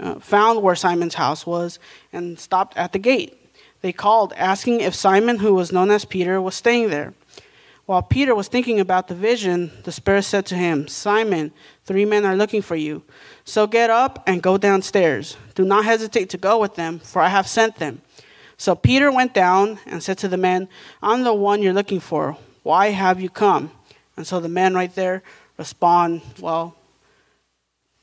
uh, 0.00 0.20
found 0.20 0.62
where 0.62 0.76
Simon's 0.76 1.14
house 1.14 1.44
was, 1.44 1.80
and 2.12 2.38
stopped 2.38 2.76
at 2.76 2.92
the 2.92 3.00
gate. 3.00 3.36
They 3.80 3.92
called, 3.92 4.32
asking 4.34 4.80
if 4.80 4.94
Simon, 4.94 5.38
who 5.38 5.54
was 5.54 5.72
known 5.72 5.90
as 5.90 6.04
Peter, 6.04 6.40
was 6.40 6.54
staying 6.54 6.90
there. 6.90 7.14
While 7.86 8.02
Peter 8.02 8.32
was 8.32 8.46
thinking 8.46 8.78
about 8.78 9.08
the 9.08 9.16
vision, 9.16 9.72
the 9.82 9.90
Spirit 9.90 10.22
said 10.22 10.46
to 10.46 10.54
him, 10.54 10.86
Simon, 10.86 11.50
three 11.84 12.04
men 12.04 12.24
are 12.24 12.36
looking 12.36 12.62
for 12.62 12.76
you. 12.76 13.02
So 13.44 13.66
get 13.66 13.90
up 13.90 14.22
and 14.24 14.40
go 14.40 14.56
downstairs. 14.56 15.36
Do 15.56 15.64
not 15.64 15.84
hesitate 15.84 16.30
to 16.30 16.38
go 16.38 16.60
with 16.60 16.76
them, 16.76 17.00
for 17.00 17.20
I 17.20 17.28
have 17.28 17.48
sent 17.48 17.78
them. 17.78 18.02
So 18.56 18.74
Peter 18.74 19.10
went 19.10 19.34
down 19.34 19.78
and 19.86 20.02
said 20.02 20.18
to 20.18 20.28
the 20.28 20.36
men, 20.36 20.68
I'm 21.02 21.24
the 21.24 21.34
one 21.34 21.62
you're 21.62 21.72
looking 21.72 22.00
for. 22.00 22.36
Why 22.62 22.90
have 22.90 23.20
you 23.20 23.28
come? 23.28 23.72
And 24.16 24.26
so 24.26 24.40
the 24.40 24.48
men 24.48 24.74
right 24.74 24.94
there 24.94 25.22
respond, 25.58 26.22
Well, 26.40 26.76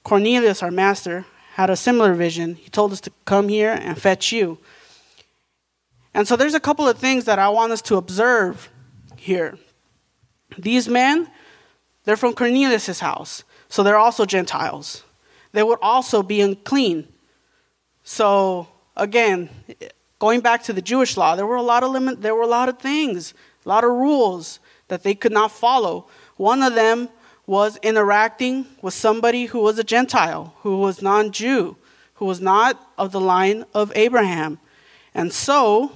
Cornelius, 0.04 0.64
our 0.64 0.72
master, 0.72 1.26
had 1.54 1.70
a 1.70 1.76
similar 1.76 2.14
vision. 2.14 2.56
He 2.56 2.70
told 2.70 2.92
us 2.92 3.02
to 3.02 3.12
come 3.26 3.50
here 3.50 3.72
and 3.72 4.02
fetch 4.02 4.32
you. 4.32 4.58
And 6.14 6.28
so 6.28 6.36
there's 6.36 6.56
a 6.56 6.60
couple 6.60 6.88
of 6.88 6.98
things 6.98 7.26
that 7.26 7.40
I 7.40 7.50
want 7.50 7.72
us 7.72 7.82
to 7.84 7.98
observe 7.98 8.70
here. 9.16 9.58
These 10.58 10.88
men, 10.88 11.30
they're 12.04 12.18
from 12.18 12.34
Cornelius' 12.34 13.00
house, 13.00 13.44
so 13.68 13.84
they're 13.84 13.98
also 13.98 14.26
Gentiles. 14.26 15.04
They 15.52 15.64
would 15.64 15.80
also 15.82 16.24
be 16.24 16.42
unclean. 16.42 17.08
So 18.04 18.68
again, 18.96 19.50
going 20.20 20.42
back 20.42 20.64
to 20.64 20.74
the 20.74 20.82
Jewish 20.82 21.18
law, 21.18 21.36
there 21.36 21.48
were 21.48 21.56
a 21.56 21.62
lot 21.62 21.84
of 21.84 21.92
limit, 21.92 22.22
there 22.22 22.36
were 22.36 22.44
a 22.44 22.48
lot 22.48 22.70
of 22.70 22.78
things, 22.78 23.34
a 23.66 23.70
lot 23.70 23.84
of 23.84 23.92
rules 23.92 24.60
that 24.90 25.04
they 25.04 25.16
could 25.16 25.32
not 25.32 25.52
follow. 25.52 26.08
One 26.36 26.62
of 26.62 26.76
them 26.76 27.10
was 27.48 27.78
interacting 27.82 28.68
with 28.82 28.94
somebody 28.94 29.46
who 29.46 29.60
was 29.60 29.80
a 29.80 29.84
Gentile, 29.84 30.54
who 30.60 30.78
was 30.78 31.02
non-Jew, 31.02 31.76
who 32.16 32.26
was 32.26 32.40
not 32.40 32.80
of 32.98 33.12
the 33.12 33.20
line 33.20 33.66
of 33.74 33.92
Abraham. 33.96 34.60
And 35.16 35.34
so 35.34 35.92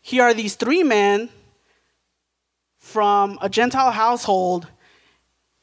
here 0.00 0.24
are 0.24 0.34
these 0.34 0.56
three 0.56 0.82
men 0.82 1.28
from 2.78 3.38
a 3.40 3.48
Gentile 3.48 3.92
household, 3.92 4.66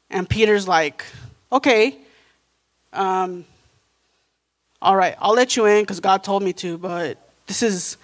and 0.08 0.28
Peter's 0.28 0.66
like, 0.66 1.04
okay, 1.52 1.98
um, 2.92 3.44
all 4.82 4.96
right, 4.96 5.14
I'll 5.18 5.34
let 5.34 5.56
you 5.56 5.66
in 5.66 5.82
because 5.82 6.00
God 6.00 6.24
told 6.24 6.42
me 6.42 6.52
to, 6.54 6.78
but 6.78 7.18
this 7.46 7.62
is 7.62 7.96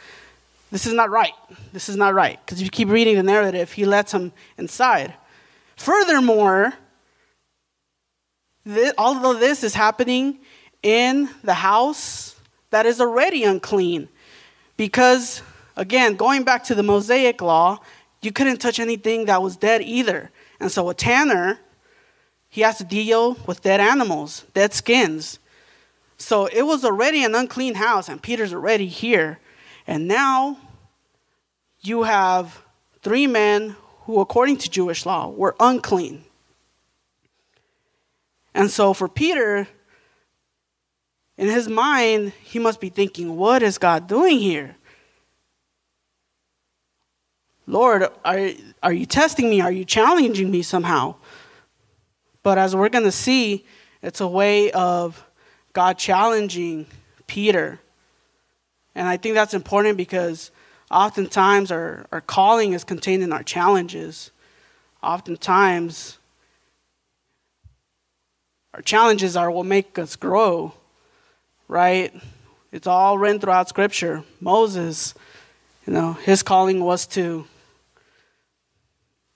this 0.70 0.86
is 0.86 0.92
not 0.92 1.10
right. 1.10 1.32
This 1.72 1.88
is 1.88 1.96
not 1.96 2.12
right. 2.14 2.38
Because 2.44 2.58
if 2.58 2.64
you 2.64 2.70
keep 2.70 2.88
reading 2.88 3.16
the 3.16 3.22
narrative, 3.22 3.72
he 3.72 3.84
lets 3.84 4.12
him 4.12 4.32
inside. 4.58 5.14
Furthermore, 5.76 6.72
all 8.98 9.26
of 9.30 9.40
this 9.40 9.62
is 9.62 9.74
happening 9.74 10.38
in 10.82 11.28
the 11.44 11.54
house 11.54 12.34
that 12.70 12.84
is 12.84 13.00
already 13.00 13.44
unclean. 13.44 14.08
Because 14.76 15.40
Again, 15.76 16.16
going 16.16 16.42
back 16.42 16.64
to 16.64 16.74
the 16.74 16.82
Mosaic 16.82 17.42
law, 17.42 17.80
you 18.22 18.32
couldn't 18.32 18.58
touch 18.58 18.80
anything 18.80 19.26
that 19.26 19.42
was 19.42 19.56
dead 19.56 19.82
either. 19.82 20.30
And 20.58 20.72
so 20.72 20.88
a 20.88 20.94
tanner, 20.94 21.60
he 22.48 22.62
has 22.62 22.78
to 22.78 22.84
deal 22.84 23.34
with 23.46 23.62
dead 23.62 23.78
animals, 23.78 24.46
dead 24.54 24.72
skins. 24.72 25.38
So 26.18 26.46
it 26.46 26.62
was 26.62 26.84
already 26.84 27.24
an 27.24 27.34
unclean 27.34 27.74
house, 27.74 28.08
and 28.08 28.22
Peter's 28.22 28.52
already 28.52 28.86
here. 28.86 29.38
And 29.86 30.08
now 30.08 30.58
you 31.80 32.04
have 32.04 32.62
three 33.02 33.26
men 33.26 33.76
who, 34.02 34.20
according 34.20 34.56
to 34.58 34.70
Jewish 34.70 35.04
law, 35.04 35.28
were 35.28 35.54
unclean. 35.60 36.24
And 38.54 38.70
so 38.70 38.94
for 38.94 39.08
Peter, 39.08 39.68
in 41.36 41.48
his 41.48 41.68
mind, 41.68 42.32
he 42.42 42.58
must 42.58 42.80
be 42.80 42.88
thinking, 42.88 43.36
what 43.36 43.62
is 43.62 43.76
God 43.76 44.06
doing 44.06 44.38
here? 44.38 44.76
Lord, 47.66 48.08
are, 48.24 48.50
are 48.82 48.92
you 48.92 49.06
testing 49.06 49.50
me? 49.50 49.60
Are 49.60 49.72
you 49.72 49.84
challenging 49.84 50.50
me 50.50 50.62
somehow? 50.62 51.16
But 52.42 52.58
as 52.58 52.74
we're 52.74 52.88
going 52.88 53.04
to 53.04 53.12
see, 53.12 53.66
it's 54.02 54.20
a 54.20 54.28
way 54.28 54.70
of 54.70 55.25
God 55.76 55.98
challenging 55.98 56.86
Peter. 57.26 57.78
And 58.94 59.06
I 59.06 59.18
think 59.18 59.34
that's 59.34 59.52
important 59.52 59.98
because 59.98 60.50
oftentimes 60.90 61.70
our, 61.70 62.06
our 62.10 62.22
calling 62.22 62.72
is 62.72 62.82
contained 62.82 63.22
in 63.22 63.30
our 63.30 63.42
challenges. 63.42 64.30
Oftentimes, 65.02 66.16
our 68.72 68.80
challenges 68.80 69.36
are 69.36 69.50
what 69.50 69.66
make 69.66 69.98
us 69.98 70.16
grow, 70.16 70.72
right? 71.68 72.10
It's 72.72 72.86
all 72.86 73.18
written 73.18 73.38
throughout 73.38 73.68
Scripture. 73.68 74.24
Moses, 74.40 75.12
you 75.86 75.92
know, 75.92 76.14
his 76.14 76.42
calling 76.42 76.82
was 76.82 77.06
to 77.08 77.46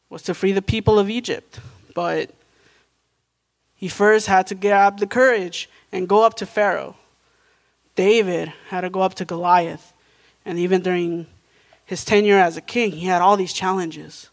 was 0.09 0.23
to 0.23 0.33
free 0.33 0.53
the 0.53 0.63
people 0.63 0.99
of 0.99 1.11
Egypt. 1.11 1.61
But 1.95 2.31
he 3.81 3.89
first 3.89 4.27
had 4.27 4.47
to 4.49 4.55
grab 4.55 4.99
the 4.99 5.07
courage 5.07 5.67
and 5.91 6.07
go 6.07 6.23
up 6.23 6.35
to 6.35 6.45
Pharaoh. 6.45 6.97
David 7.97 8.53
had 8.69 8.83
to 8.83 8.91
go 8.91 9.01
up 9.01 9.15
to 9.15 9.25
Goliath. 9.25 9.95
And 10.45 10.59
even 10.59 10.83
during 10.83 11.27
his 11.87 12.05
tenure 12.05 12.37
as 12.37 12.59
a 12.59 12.61
king, 12.61 12.93
he 12.93 13.07
had 13.07 13.23
all 13.23 13.39
these 13.39 13.55
challenges. 13.55 14.29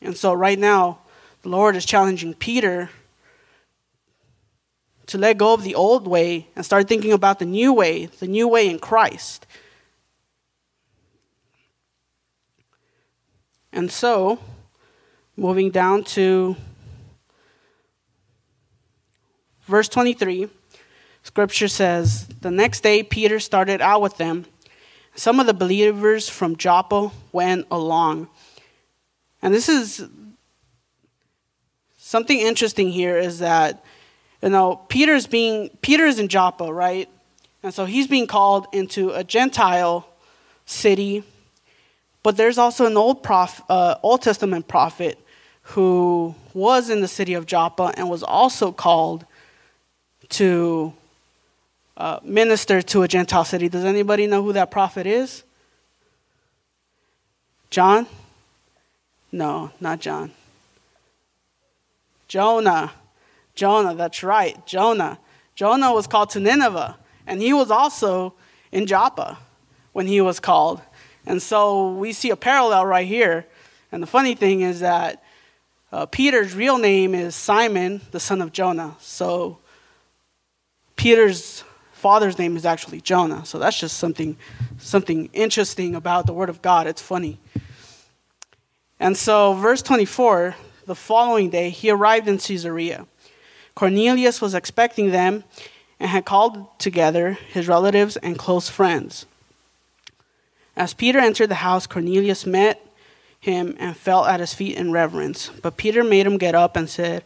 And 0.00 0.16
so, 0.16 0.32
right 0.32 0.56
now, 0.56 1.00
the 1.42 1.48
Lord 1.48 1.74
is 1.74 1.84
challenging 1.84 2.34
Peter 2.34 2.88
to 5.06 5.18
let 5.18 5.36
go 5.36 5.52
of 5.52 5.64
the 5.64 5.74
old 5.74 6.06
way 6.06 6.46
and 6.54 6.64
start 6.64 6.86
thinking 6.86 7.12
about 7.12 7.40
the 7.40 7.44
new 7.44 7.72
way, 7.72 8.06
the 8.06 8.28
new 8.28 8.46
way 8.46 8.70
in 8.70 8.78
Christ. 8.78 9.44
And 13.72 13.90
so, 13.90 14.38
moving 15.36 15.72
down 15.72 16.04
to 16.04 16.54
verse 19.66 19.88
23, 19.88 20.48
scripture 21.22 21.68
says, 21.68 22.26
The 22.40 22.50
next 22.50 22.82
day 22.82 23.02
Peter 23.02 23.40
started 23.40 23.80
out 23.80 24.00
with 24.00 24.16
them. 24.16 24.46
Some 25.14 25.40
of 25.40 25.46
the 25.46 25.54
believers 25.54 26.28
from 26.28 26.56
Joppa 26.56 27.10
went 27.32 27.66
along. 27.70 28.28
And 29.42 29.54
this 29.54 29.68
is 29.68 30.08
something 31.98 32.38
interesting 32.38 32.90
here 32.90 33.18
is 33.18 33.38
that 33.38 33.84
you 34.42 34.48
know 34.48 34.76
Peter's 34.88 35.26
being 35.26 35.70
Peter 35.82 36.04
is 36.06 36.18
in 36.18 36.28
Joppa, 36.28 36.72
right? 36.72 37.08
And 37.62 37.72
so 37.72 37.86
he's 37.86 38.06
being 38.06 38.26
called 38.26 38.66
into 38.72 39.10
a 39.10 39.24
Gentile 39.24 40.06
city. 40.66 41.24
But 42.22 42.36
there's 42.36 42.58
also 42.58 42.86
an 42.86 42.96
old 42.96 43.22
prof, 43.22 43.62
uh, 43.68 43.96
Old 44.02 44.22
Testament 44.22 44.68
prophet 44.68 45.18
who 45.62 46.34
was 46.52 46.90
in 46.90 47.00
the 47.00 47.08
city 47.08 47.34
of 47.34 47.46
Joppa 47.46 47.92
and 47.96 48.10
was 48.10 48.22
also 48.22 48.70
called 48.70 49.24
to 50.30 50.92
uh, 51.96 52.20
minister 52.22 52.82
to 52.82 53.02
a 53.02 53.08
Gentile 53.08 53.44
city. 53.44 53.68
Does 53.68 53.84
anybody 53.84 54.26
know 54.26 54.42
who 54.42 54.52
that 54.52 54.70
prophet 54.70 55.06
is? 55.06 55.44
John? 57.70 58.06
No, 59.32 59.70
not 59.80 60.00
John. 60.00 60.32
Jonah. 62.28 62.92
Jonah, 63.54 63.94
that's 63.94 64.22
right, 64.22 64.64
Jonah. 64.66 65.18
Jonah 65.54 65.92
was 65.92 66.06
called 66.06 66.30
to 66.30 66.40
Nineveh, 66.40 66.96
and 67.26 67.40
he 67.40 67.52
was 67.52 67.70
also 67.70 68.34
in 68.72 68.86
Joppa 68.86 69.38
when 69.92 70.06
he 70.06 70.20
was 70.20 70.40
called. 70.40 70.80
And 71.26 71.40
so 71.40 71.92
we 71.92 72.12
see 72.12 72.30
a 72.30 72.36
parallel 72.36 72.84
right 72.86 73.06
here. 73.06 73.46
And 73.92 74.02
the 74.02 74.06
funny 74.06 74.34
thing 74.34 74.60
is 74.60 74.80
that 74.80 75.22
uh, 75.92 76.06
Peter's 76.06 76.54
real 76.54 76.78
name 76.78 77.14
is 77.14 77.36
Simon, 77.36 78.00
the 78.10 78.18
son 78.18 78.42
of 78.42 78.52
Jonah. 78.52 78.96
So 79.00 79.58
Peter's 81.04 81.64
father's 81.92 82.38
name 82.38 82.56
is 82.56 82.64
actually 82.64 82.98
Jonah. 82.98 83.44
So 83.44 83.58
that's 83.58 83.78
just 83.78 83.98
something, 83.98 84.38
something 84.78 85.28
interesting 85.34 85.94
about 85.94 86.24
the 86.24 86.32
Word 86.32 86.48
of 86.48 86.62
God. 86.62 86.86
It's 86.86 87.02
funny. 87.02 87.38
And 88.98 89.14
so, 89.14 89.52
verse 89.52 89.82
24 89.82 90.56
the 90.86 90.94
following 90.94 91.50
day, 91.50 91.68
he 91.68 91.90
arrived 91.90 92.26
in 92.26 92.38
Caesarea. 92.38 93.06
Cornelius 93.74 94.40
was 94.40 94.54
expecting 94.54 95.10
them 95.10 95.44
and 96.00 96.08
had 96.08 96.24
called 96.24 96.78
together 96.78 97.36
his 97.52 97.68
relatives 97.68 98.16
and 98.16 98.38
close 98.38 98.70
friends. 98.70 99.26
As 100.74 100.94
Peter 100.94 101.18
entered 101.18 101.50
the 101.50 101.56
house, 101.56 101.86
Cornelius 101.86 102.46
met 102.46 102.80
him 103.38 103.76
and 103.78 103.94
fell 103.94 104.24
at 104.24 104.40
his 104.40 104.54
feet 104.54 104.78
in 104.78 104.90
reverence. 104.90 105.50
But 105.60 105.76
Peter 105.76 106.02
made 106.02 106.26
him 106.26 106.38
get 106.38 106.54
up 106.54 106.76
and 106.76 106.88
said, 106.88 107.24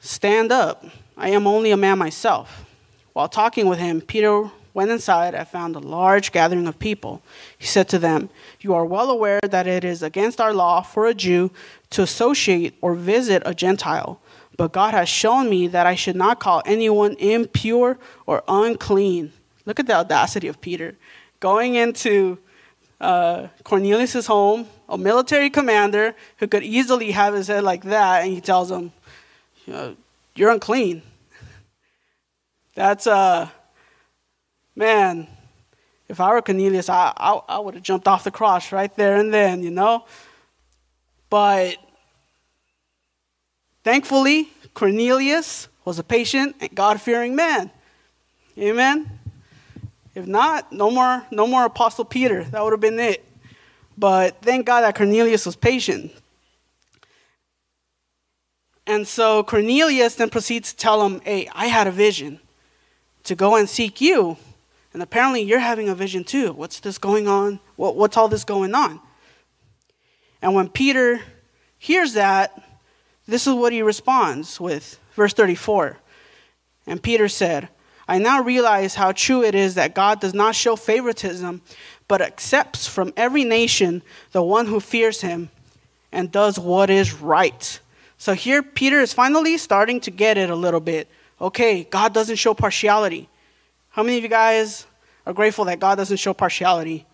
Stand 0.00 0.50
up. 0.50 0.84
I 1.18 1.30
am 1.30 1.46
only 1.46 1.72
a 1.72 1.76
man 1.76 1.98
myself. 1.98 2.64
While 3.12 3.28
talking 3.28 3.66
with 3.66 3.80
him, 3.80 4.00
Peter 4.00 4.50
went 4.72 4.92
inside 4.92 5.34
and 5.34 5.48
found 5.48 5.74
a 5.74 5.80
large 5.80 6.30
gathering 6.30 6.68
of 6.68 6.78
people. 6.78 7.20
He 7.58 7.66
said 7.66 7.88
to 7.88 7.98
them, 7.98 8.30
You 8.60 8.74
are 8.74 8.84
well 8.84 9.10
aware 9.10 9.40
that 9.42 9.66
it 9.66 9.82
is 9.82 10.04
against 10.04 10.40
our 10.40 10.54
law 10.54 10.82
for 10.82 11.06
a 11.08 11.14
Jew 11.14 11.50
to 11.90 12.02
associate 12.02 12.74
or 12.80 12.94
visit 12.94 13.42
a 13.44 13.54
Gentile. 13.54 14.20
But 14.56 14.72
God 14.72 14.94
has 14.94 15.08
shown 15.08 15.50
me 15.50 15.66
that 15.66 15.86
I 15.86 15.96
should 15.96 16.14
not 16.14 16.38
call 16.38 16.62
anyone 16.64 17.14
impure 17.14 17.98
or 18.24 18.44
unclean. 18.46 19.32
Look 19.66 19.80
at 19.80 19.88
the 19.88 19.94
audacity 19.94 20.46
of 20.46 20.60
Peter. 20.60 20.94
Going 21.40 21.74
into 21.74 22.38
uh, 23.00 23.48
Cornelius' 23.64 24.26
home, 24.26 24.68
a 24.88 24.96
military 24.96 25.50
commander 25.50 26.14
who 26.38 26.46
could 26.46 26.62
easily 26.62 27.10
have 27.10 27.34
his 27.34 27.48
head 27.48 27.64
like 27.64 27.82
that, 27.82 28.22
and 28.22 28.32
he 28.32 28.40
tells 28.40 28.70
him, 28.70 28.92
You're 29.66 30.50
unclean. 30.50 31.02
That's, 32.78 33.08
uh, 33.08 33.48
man, 34.76 35.26
if 36.08 36.20
I 36.20 36.30
were 36.30 36.40
Cornelius, 36.40 36.88
I, 36.88 37.12
I, 37.16 37.40
I 37.48 37.58
would 37.58 37.74
have 37.74 37.82
jumped 37.82 38.06
off 38.06 38.22
the 38.22 38.30
cross 38.30 38.70
right 38.70 38.94
there 38.94 39.16
and 39.16 39.34
then, 39.34 39.64
you 39.64 39.72
know? 39.72 40.04
But 41.28 41.78
thankfully, 43.82 44.50
Cornelius 44.74 45.66
was 45.84 45.98
a 45.98 46.04
patient 46.04 46.54
and 46.60 46.72
God 46.72 47.00
fearing 47.00 47.34
man. 47.34 47.72
Amen? 48.56 49.10
If 50.14 50.28
not, 50.28 50.70
no 50.70 50.88
more, 50.88 51.26
no 51.32 51.48
more 51.48 51.64
Apostle 51.64 52.04
Peter. 52.04 52.44
That 52.44 52.62
would 52.62 52.72
have 52.74 52.80
been 52.80 53.00
it. 53.00 53.28
But 53.96 54.40
thank 54.40 54.66
God 54.66 54.82
that 54.82 54.94
Cornelius 54.94 55.46
was 55.46 55.56
patient. 55.56 56.12
And 58.86 59.04
so 59.04 59.42
Cornelius 59.42 60.14
then 60.14 60.30
proceeds 60.30 60.70
to 60.70 60.76
tell 60.76 61.04
him, 61.04 61.20
Hey, 61.24 61.48
I 61.52 61.66
had 61.66 61.88
a 61.88 61.90
vision 61.90 62.38
to 63.28 63.34
go 63.34 63.56
and 63.56 63.68
seek 63.68 64.00
you. 64.00 64.36
And 64.92 65.02
apparently 65.02 65.42
you're 65.42 65.58
having 65.58 65.88
a 65.88 65.94
vision 65.94 66.24
too. 66.24 66.52
What's 66.52 66.80
this 66.80 66.98
going 66.98 67.28
on? 67.28 67.60
What, 67.76 67.96
what's 67.96 68.16
all 68.16 68.28
this 68.28 68.44
going 68.44 68.74
on? 68.74 69.00
And 70.42 70.54
when 70.54 70.68
Peter 70.68 71.20
hears 71.78 72.14
that, 72.14 72.62
this 73.26 73.46
is 73.46 73.54
what 73.54 73.72
he 73.72 73.82
responds 73.82 74.60
with. 74.60 74.98
Verse 75.14 75.34
34. 75.34 75.98
And 76.86 77.02
Peter 77.02 77.28
said, 77.28 77.68
I 78.08 78.18
now 78.18 78.42
realize 78.42 78.94
how 78.94 79.12
true 79.12 79.44
it 79.44 79.54
is 79.54 79.74
that 79.74 79.94
God 79.94 80.20
does 80.20 80.32
not 80.32 80.54
show 80.54 80.76
favoritism, 80.76 81.60
but 82.08 82.22
accepts 82.22 82.86
from 82.86 83.12
every 83.16 83.44
nation 83.44 84.02
the 84.32 84.42
one 84.42 84.66
who 84.66 84.80
fears 84.80 85.20
him 85.20 85.50
and 86.10 86.32
does 86.32 86.58
what 86.58 86.88
is 86.88 87.12
right. 87.12 87.80
So 88.16 88.32
here, 88.32 88.62
Peter 88.62 89.00
is 89.00 89.12
finally 89.12 89.58
starting 89.58 90.00
to 90.00 90.10
get 90.10 90.38
it 90.38 90.48
a 90.48 90.56
little 90.56 90.80
bit. 90.80 91.08
Okay, 91.40 91.84
God 91.84 92.12
doesn't 92.12 92.36
show 92.36 92.54
partiality. 92.54 93.28
How 93.90 94.02
many 94.02 94.16
of 94.16 94.22
you 94.22 94.28
guys 94.28 94.86
are 95.24 95.32
grateful 95.32 95.64
that 95.66 95.78
God 95.78 95.96
doesn't 95.96 96.16
show 96.16 96.34
partiality? 96.34 97.06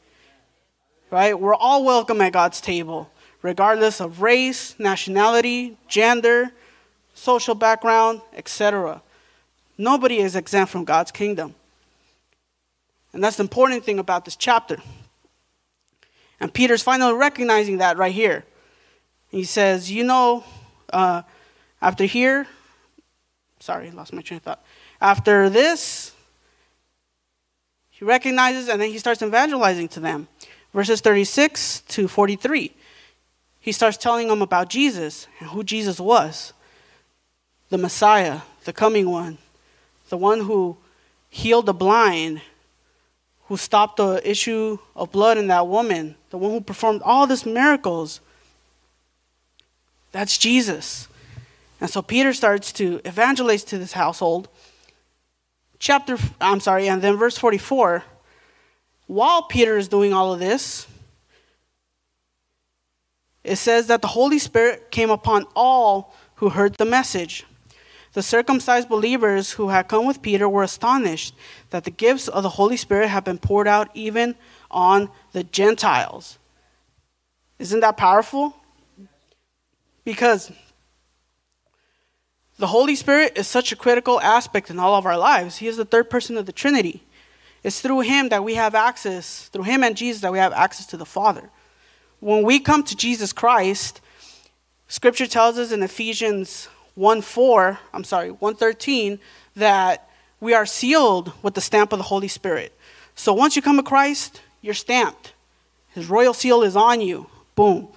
Right? 1.10 1.38
We're 1.38 1.54
all 1.54 1.84
welcome 1.84 2.20
at 2.20 2.32
God's 2.32 2.60
table 2.60 3.10
regardless 3.44 4.00
of 4.00 4.22
race, 4.22 4.74
nationality, 4.78 5.76
gender, 5.87 6.50
social 7.12 7.54
background, 7.54 8.22
etc. 8.34 9.02
Nobody 9.76 10.18
is 10.18 10.34
exempt 10.34 10.72
from 10.72 10.84
God's 10.84 11.10
kingdom. 11.10 11.54
And 13.12 13.22
that's 13.22 13.37
the 13.37 13.42
important 13.42 13.84
thing 13.84 13.98
about 13.98 14.24
this 14.24 14.34
chapter. 14.34 14.78
And 16.40 16.52
Peter's 16.52 16.82
finally 16.82 17.12
recognizing 17.12 17.78
that 17.78 17.98
right 17.98 18.14
here. 18.14 18.46
He 19.28 19.44
says, 19.44 19.92
You 19.92 20.04
know, 20.04 20.42
uh, 20.90 21.20
after 21.82 22.04
here, 22.04 22.46
sorry, 23.64 23.90
lost 23.90 24.12
my 24.12 24.22
train 24.22 24.37
of 24.38 24.42
thought. 24.42 24.64
After 25.00 25.48
this, 25.48 26.12
he 27.90 28.05
recognizes 28.05 28.68
and 28.68 28.81
then 28.81 28.90
he 28.90 28.98
starts 28.98 29.22
evangelizing 29.22 29.88
to 29.88 30.00
them. 30.00 30.29
Verses 30.72 31.00
36 31.00 31.81
to 31.88 32.09
43 32.09 32.74
he 33.64 33.72
starts 33.72 33.96
telling 33.96 34.29
them 34.29 34.42
about 34.42 34.68
Jesus 34.68 35.27
and 35.40 35.48
who 35.48 35.64
Jesus 35.64 35.98
was 35.98 36.53
the 37.70 37.79
Messiah, 37.79 38.42
the 38.64 38.74
coming 38.74 39.09
one, 39.09 39.38
the 40.11 40.18
one 40.18 40.40
who 40.40 40.77
healed 41.31 41.64
the 41.64 41.72
blind, 41.72 42.42
who 43.46 43.57
stopped 43.57 43.96
the 43.96 44.20
issue 44.22 44.77
of 44.94 45.11
blood 45.11 45.38
in 45.38 45.46
that 45.46 45.66
woman, 45.66 46.14
the 46.29 46.37
one 46.37 46.50
who 46.50 46.61
performed 46.61 47.00
all 47.07 47.27
these 47.27 47.46
miracles. 47.46 48.20
That's 50.12 50.37
Jesus. 50.37 51.09
And 51.84 51.90
so 51.90 52.00
Peter 52.00 52.32
starts 52.32 52.72
to 52.72 53.02
evangelize 53.04 53.62
to 53.64 53.76
this 53.76 53.92
household. 53.92 54.48
Chapter, 55.78 56.16
I'm 56.40 56.60
sorry, 56.60 56.88
and 56.88 57.02
then 57.02 57.18
verse 57.18 57.36
44. 57.36 58.02
While 59.06 59.42
Peter 59.42 59.76
is 59.76 59.86
doing 59.86 60.14
all 60.14 60.32
of 60.32 60.40
this, 60.40 60.86
it 63.44 63.56
says 63.56 63.88
that 63.88 64.00
the 64.00 64.08
Holy 64.08 64.38
Spirit 64.38 64.90
came 64.90 65.10
upon 65.10 65.44
all 65.54 66.14
who 66.36 66.48
heard 66.48 66.74
the 66.76 66.86
message. 66.86 67.44
The 68.14 68.22
circumcised 68.22 68.88
believers 68.88 69.50
who 69.50 69.68
had 69.68 69.86
come 69.86 70.06
with 70.06 70.22
Peter 70.22 70.48
were 70.48 70.62
astonished 70.62 71.34
that 71.68 71.84
the 71.84 71.90
gifts 71.90 72.28
of 72.28 72.42
the 72.44 72.56
Holy 72.56 72.78
Spirit 72.78 73.08
had 73.08 73.24
been 73.24 73.36
poured 73.36 73.68
out 73.68 73.90
even 73.92 74.36
on 74.70 75.10
the 75.32 75.44
Gentiles. 75.44 76.38
Isn't 77.58 77.80
that 77.80 77.98
powerful? 77.98 78.56
Because 80.02 80.50
the 82.58 82.68
Holy 82.68 82.94
Spirit 82.94 83.36
is 83.36 83.46
such 83.46 83.72
a 83.72 83.76
critical 83.76 84.20
aspect 84.20 84.70
in 84.70 84.78
all 84.78 84.94
of 84.94 85.06
our 85.06 85.18
lives. 85.18 85.56
He 85.56 85.66
is 85.66 85.76
the 85.76 85.84
third 85.84 86.08
person 86.08 86.36
of 86.36 86.46
the 86.46 86.52
Trinity. 86.52 87.02
It's 87.62 87.80
through 87.80 88.00
Him 88.00 88.28
that 88.28 88.44
we 88.44 88.54
have 88.54 88.74
access, 88.74 89.48
through 89.48 89.64
Him 89.64 89.82
and 89.82 89.96
Jesus, 89.96 90.22
that 90.22 90.32
we 90.32 90.38
have 90.38 90.52
access 90.52 90.86
to 90.86 90.96
the 90.96 91.06
Father 91.06 91.50
when 92.24 92.42
we 92.42 92.58
come 92.58 92.82
to 92.82 92.96
Jesus 92.96 93.34
Christ, 93.34 94.00
scripture 94.88 95.26
tells 95.26 95.58
us 95.58 95.72
in 95.72 95.82
Ephesians 95.82 96.70
1 96.94 97.20
4, 97.20 97.78
I'm 97.92 98.02
sorry, 98.02 98.30
113, 98.30 99.18
that 99.56 100.08
we 100.40 100.54
are 100.54 100.64
sealed 100.64 101.34
with 101.42 101.52
the 101.52 101.60
stamp 101.60 101.92
of 101.92 101.98
the 101.98 102.04
Holy 102.04 102.28
Spirit. 102.28 102.72
So 103.14 103.34
once 103.34 103.56
you 103.56 103.62
come 103.62 103.76
to 103.76 103.82
Christ, 103.82 104.40
you're 104.62 104.72
stamped. 104.72 105.34
His 105.90 106.08
royal 106.08 106.32
seal 106.32 106.62
is 106.62 106.76
on 106.76 107.02
you. 107.02 107.26
Boom. 107.56 107.88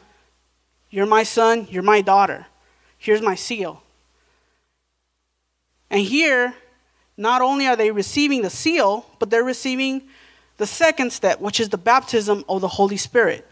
You're 0.89 1.05
my 1.05 1.23
son, 1.23 1.65
you're 1.69 1.81
my 1.81 2.01
daughter. 2.01 2.47
Here's 2.97 3.21
my 3.21 3.35
seal. 3.35 3.81
And 5.89 6.01
here, 6.01 6.53
not 7.17 7.41
only 7.41 7.67
are 7.67 7.75
they 7.75 7.91
receiving 7.91 8.41
the 8.41 8.49
seal, 8.49 9.05
but 9.19 9.29
they're 9.29 9.43
receiving 9.43 10.03
the 10.57 10.67
second 10.67 11.13
step, 11.13 11.39
which 11.39 11.59
is 11.59 11.69
the 11.69 11.77
baptism 11.77 12.43
of 12.49 12.61
the 12.61 12.67
Holy 12.67 12.97
Spirit. 12.97 13.47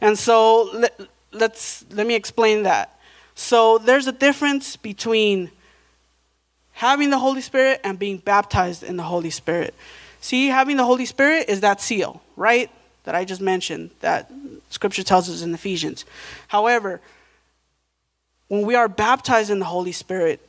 And 0.00 0.18
so 0.18 0.70
let, 0.72 1.00
let's 1.32 1.84
let 1.90 2.06
me 2.06 2.14
explain 2.14 2.64
that. 2.64 2.98
So 3.34 3.78
there's 3.78 4.06
a 4.06 4.12
difference 4.12 4.76
between 4.76 5.50
having 6.72 7.10
the 7.10 7.18
Holy 7.18 7.40
Spirit 7.40 7.80
and 7.84 7.98
being 7.98 8.18
baptized 8.18 8.82
in 8.82 8.96
the 8.96 9.02
Holy 9.02 9.30
Spirit. 9.30 9.74
See, 10.20 10.48
having 10.48 10.76
the 10.76 10.84
Holy 10.84 11.06
Spirit 11.06 11.48
is 11.48 11.60
that 11.60 11.80
seal, 11.80 12.22
right? 12.36 12.70
That 13.04 13.14
I 13.14 13.24
just 13.24 13.40
mentioned, 13.40 13.90
that 14.00 14.30
scripture 14.70 15.02
tells 15.02 15.28
us 15.28 15.42
in 15.42 15.52
Ephesians. 15.52 16.04
However, 16.48 17.00
when 18.48 18.62
we 18.62 18.74
are 18.74 18.88
baptized 18.88 19.50
in 19.50 19.58
the 19.58 19.64
Holy 19.64 19.92
Spirit 19.92 20.40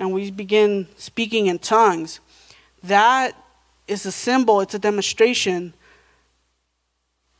and 0.00 0.14
we 0.14 0.30
begin 0.30 0.88
speaking 0.96 1.46
in 1.46 1.58
tongues, 1.58 2.20
that 2.82 3.36
is 3.86 4.06
a 4.06 4.10
symbol, 4.10 4.62
it's 4.62 4.74
a 4.74 4.78
demonstration 4.78 5.74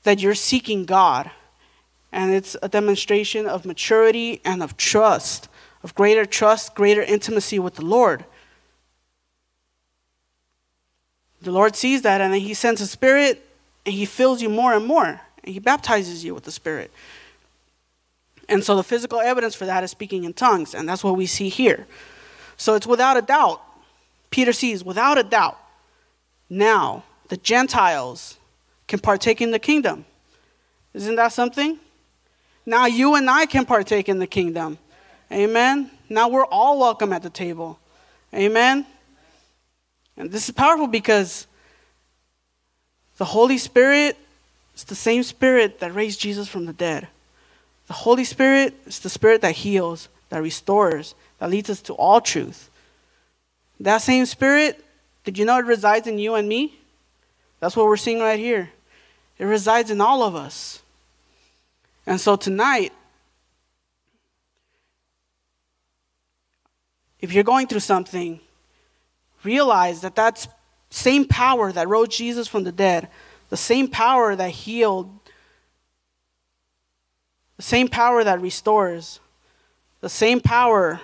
that 0.02 0.20
you're 0.20 0.34
seeking 0.34 0.84
God. 0.84 1.30
And 2.12 2.34
it's 2.34 2.56
a 2.62 2.68
demonstration 2.68 3.46
of 3.46 3.64
maturity 3.64 4.42
and 4.44 4.62
of 4.62 4.76
trust, 4.76 5.48
of 5.82 5.94
greater 5.94 6.26
trust, 6.26 6.74
greater 6.74 7.00
intimacy 7.00 7.58
with 7.58 7.76
the 7.76 7.84
Lord. 7.84 8.26
The 11.40 11.52
Lord 11.52 11.74
sees 11.74 12.02
that 12.02 12.20
and 12.20 12.34
then 12.34 12.40
He 12.40 12.52
sends 12.52 12.82
a 12.82 12.86
Spirit 12.86 13.42
and 13.86 13.94
He 13.94 14.04
fills 14.04 14.42
you 14.42 14.50
more 14.50 14.74
and 14.74 14.84
more. 14.84 15.22
And 15.44 15.54
He 15.54 15.60
baptizes 15.60 16.26
you 16.26 16.34
with 16.34 16.44
the 16.44 16.52
Spirit. 16.52 16.90
And 18.50 18.62
so 18.62 18.76
the 18.76 18.84
physical 18.84 19.20
evidence 19.20 19.54
for 19.54 19.64
that 19.64 19.82
is 19.82 19.90
speaking 19.90 20.24
in 20.24 20.34
tongues. 20.34 20.74
And 20.74 20.86
that's 20.86 21.02
what 21.02 21.16
we 21.16 21.24
see 21.24 21.48
here. 21.48 21.86
So 22.60 22.74
it's 22.74 22.86
without 22.86 23.16
a 23.16 23.22
doubt. 23.22 23.62
Peter 24.28 24.52
sees, 24.52 24.84
without 24.84 25.16
a 25.16 25.22
doubt, 25.22 25.58
now 26.50 27.04
the 27.28 27.38
Gentiles 27.38 28.36
can 28.86 28.98
partake 28.98 29.40
in 29.40 29.50
the 29.50 29.58
kingdom. 29.58 30.04
Isn't 30.92 31.16
that 31.16 31.32
something? 31.32 31.78
Now 32.66 32.84
you 32.84 33.14
and 33.14 33.30
I 33.30 33.46
can 33.46 33.64
partake 33.64 34.10
in 34.10 34.18
the 34.18 34.26
kingdom. 34.26 34.76
Amen. 35.32 35.90
Now 36.10 36.28
we're 36.28 36.44
all 36.44 36.78
welcome 36.78 37.14
at 37.14 37.22
the 37.22 37.30
table. 37.30 37.78
Amen. 38.34 38.84
And 40.18 40.30
this 40.30 40.46
is 40.46 40.54
powerful 40.54 40.86
because 40.86 41.46
the 43.16 43.24
Holy 43.24 43.56
Spirit 43.56 44.18
is 44.76 44.84
the 44.84 44.94
same 44.94 45.22
Spirit 45.22 45.80
that 45.80 45.94
raised 45.94 46.20
Jesus 46.20 46.46
from 46.46 46.66
the 46.66 46.74
dead. 46.74 47.08
The 47.86 47.94
Holy 47.94 48.24
Spirit 48.24 48.74
is 48.84 48.98
the 48.98 49.08
Spirit 49.08 49.40
that 49.40 49.52
heals, 49.52 50.10
that 50.28 50.42
restores, 50.42 51.14
that 51.40 51.50
leads 51.50 51.68
us 51.68 51.82
to 51.82 51.94
all 51.94 52.20
truth. 52.20 52.70
That 53.80 53.98
same 53.98 54.26
Spirit, 54.26 54.84
did 55.24 55.38
you 55.38 55.44
know 55.44 55.58
it 55.58 55.64
resides 55.64 56.06
in 56.06 56.18
you 56.18 56.34
and 56.34 56.48
me? 56.48 56.78
That's 57.58 57.74
what 57.74 57.86
we're 57.86 57.96
seeing 57.96 58.20
right 58.20 58.38
here. 58.38 58.70
It 59.38 59.44
resides 59.44 59.90
in 59.90 60.00
all 60.00 60.22
of 60.22 60.36
us. 60.36 60.82
And 62.06 62.20
so 62.20 62.36
tonight, 62.36 62.92
if 67.20 67.32
you're 67.32 67.44
going 67.44 67.66
through 67.66 67.80
something, 67.80 68.40
realize 69.42 70.02
that 70.02 70.14
that 70.16 70.46
same 70.90 71.24
power 71.24 71.72
that 71.72 71.88
rose 71.88 72.08
Jesus 72.08 72.48
from 72.48 72.64
the 72.64 72.72
dead, 72.72 73.08
the 73.48 73.56
same 73.56 73.88
power 73.88 74.36
that 74.36 74.50
healed, 74.50 75.10
the 77.56 77.62
same 77.62 77.88
power 77.88 78.24
that 78.24 78.40
restores, 78.40 79.20
the 80.00 80.08
same 80.08 80.40
power 80.40 81.00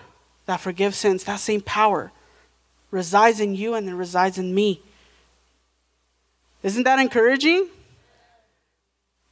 that 0.47 0.61
forgives 0.61 0.97
sins, 0.97 1.25
that 1.25 1.41
same 1.41 1.61
power 1.61 2.13
resides 2.91 3.41
in 3.41 3.55
you 3.55 3.75
and 3.75 3.89
it 3.89 3.95
resides 3.95 4.39
in 4.39 4.55
me. 4.55 4.81
Isn't 6.63 6.85
that 6.85 6.99
encouraging? 6.99 7.69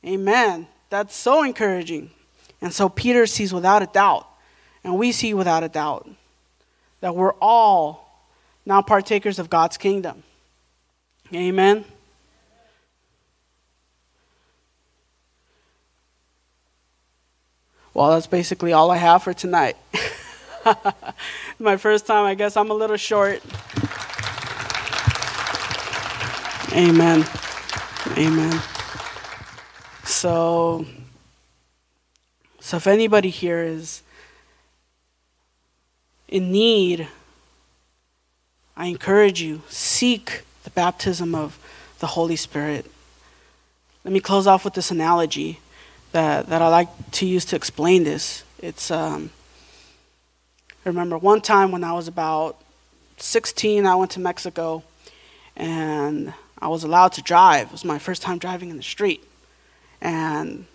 Amen. 0.05 0.67
That's 0.91 1.15
so 1.15 1.43
encouraging. 1.43 2.11
And 2.61 2.73
so 2.73 2.89
Peter 2.89 3.27
sees 3.27 3.53
without 3.53 3.83
a 3.83 3.87
doubt, 3.87 4.27
and 4.83 4.99
we 4.99 5.13
see 5.13 5.35
without 5.35 5.65
a 5.65 5.69
doubt, 5.69 6.09
that 7.01 7.15
we're 7.15 7.35
all 7.41 8.29
now 8.65 8.83
partakers 8.83 9.39
of 9.39 9.51
God's 9.51 9.77
kingdom. 9.77 10.23
Amen. 11.33 11.85
Well, 17.93 18.11
that's 18.11 18.27
basically 18.27 18.73
all 18.73 18.91
I 18.91 18.97
have 18.97 19.23
for 19.23 19.33
tonight. 19.33 19.77
My 21.59 21.77
first 21.77 22.07
time, 22.07 22.25
I 22.25 22.35
guess 22.35 22.57
I'm 22.57 22.71
a 22.71 22.75
little 22.75 22.97
short. 22.97 23.43
Amen. 26.73 27.25
Amen. 28.17 28.63
So, 30.05 30.87
so 32.61 32.77
if 32.77 32.87
anybody 32.87 33.31
here 33.31 33.63
is 33.63 34.03
in 36.29 36.51
need, 36.51 37.09
I 38.77 38.87
encourage 38.87 39.41
you 39.41 39.63
seek 39.69 40.43
the 40.65 40.71
baptism 40.71 41.35
of 41.35 41.59
the 42.01 42.09
Holy 42.09 42.37
Spirit. 42.37 42.91
Let 44.05 44.13
me 44.13 44.21
close 44.21 44.47
off 44.47 44.65
with 44.65 44.75
this 44.75 44.91
analogy 44.91 45.61
that, 46.13 46.49
that 46.49 46.61
I 46.61 46.69
like 46.69 46.89
to 47.13 47.27
use 47.27 47.45
to 47.47 47.57
explain 47.57 48.05
this. 48.05 48.43
It's 48.59 48.91
um, 48.91 49.31
I 50.85 50.91
remember 50.91 51.17
one 51.17 51.41
time 51.41 51.73
when 51.73 51.83
I 51.83 51.93
was 51.93 52.09
about 52.09 52.61
16, 53.17 53.87
I 53.87 53.95
went 53.95 54.11
to 54.13 54.21
Mexico 54.21 54.83
and 55.57 56.35
I 56.59 56.69
was 56.69 56.85
allowed 56.85 57.13
to 57.13 57.23
drive. 57.23 57.69
It 57.69 57.73
was 57.73 57.85
my 57.85 57.99
first 57.99 58.21
time 58.21 58.39
driving 58.39 58.69
in 58.71 58.77
the 58.77 58.83
street 58.83 59.25
and 60.05 60.67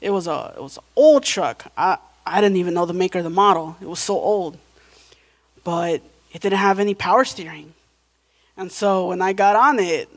it 0.00 0.10
was 0.10 0.28
a 0.28 0.54
it 0.56 0.62
was 0.62 0.76
an 0.76 0.84
old 0.94 1.24
truck. 1.24 1.70
I 1.76 1.98
I 2.24 2.40
didn't 2.40 2.56
even 2.56 2.74
know 2.74 2.86
the 2.86 2.94
maker 2.94 3.18
of 3.18 3.24
the 3.24 3.30
model. 3.30 3.76
It 3.80 3.88
was 3.88 3.98
so 3.98 4.14
old, 4.14 4.56
but 5.64 6.00
it 6.32 6.40
didn't 6.40 6.58
have 6.58 6.78
any 6.78 6.94
power 6.94 7.24
steering, 7.24 7.74
and 8.56 8.70
so 8.70 9.08
when 9.08 9.20
I 9.20 9.32
got 9.32 9.56
on 9.56 9.78
it, 9.78 10.08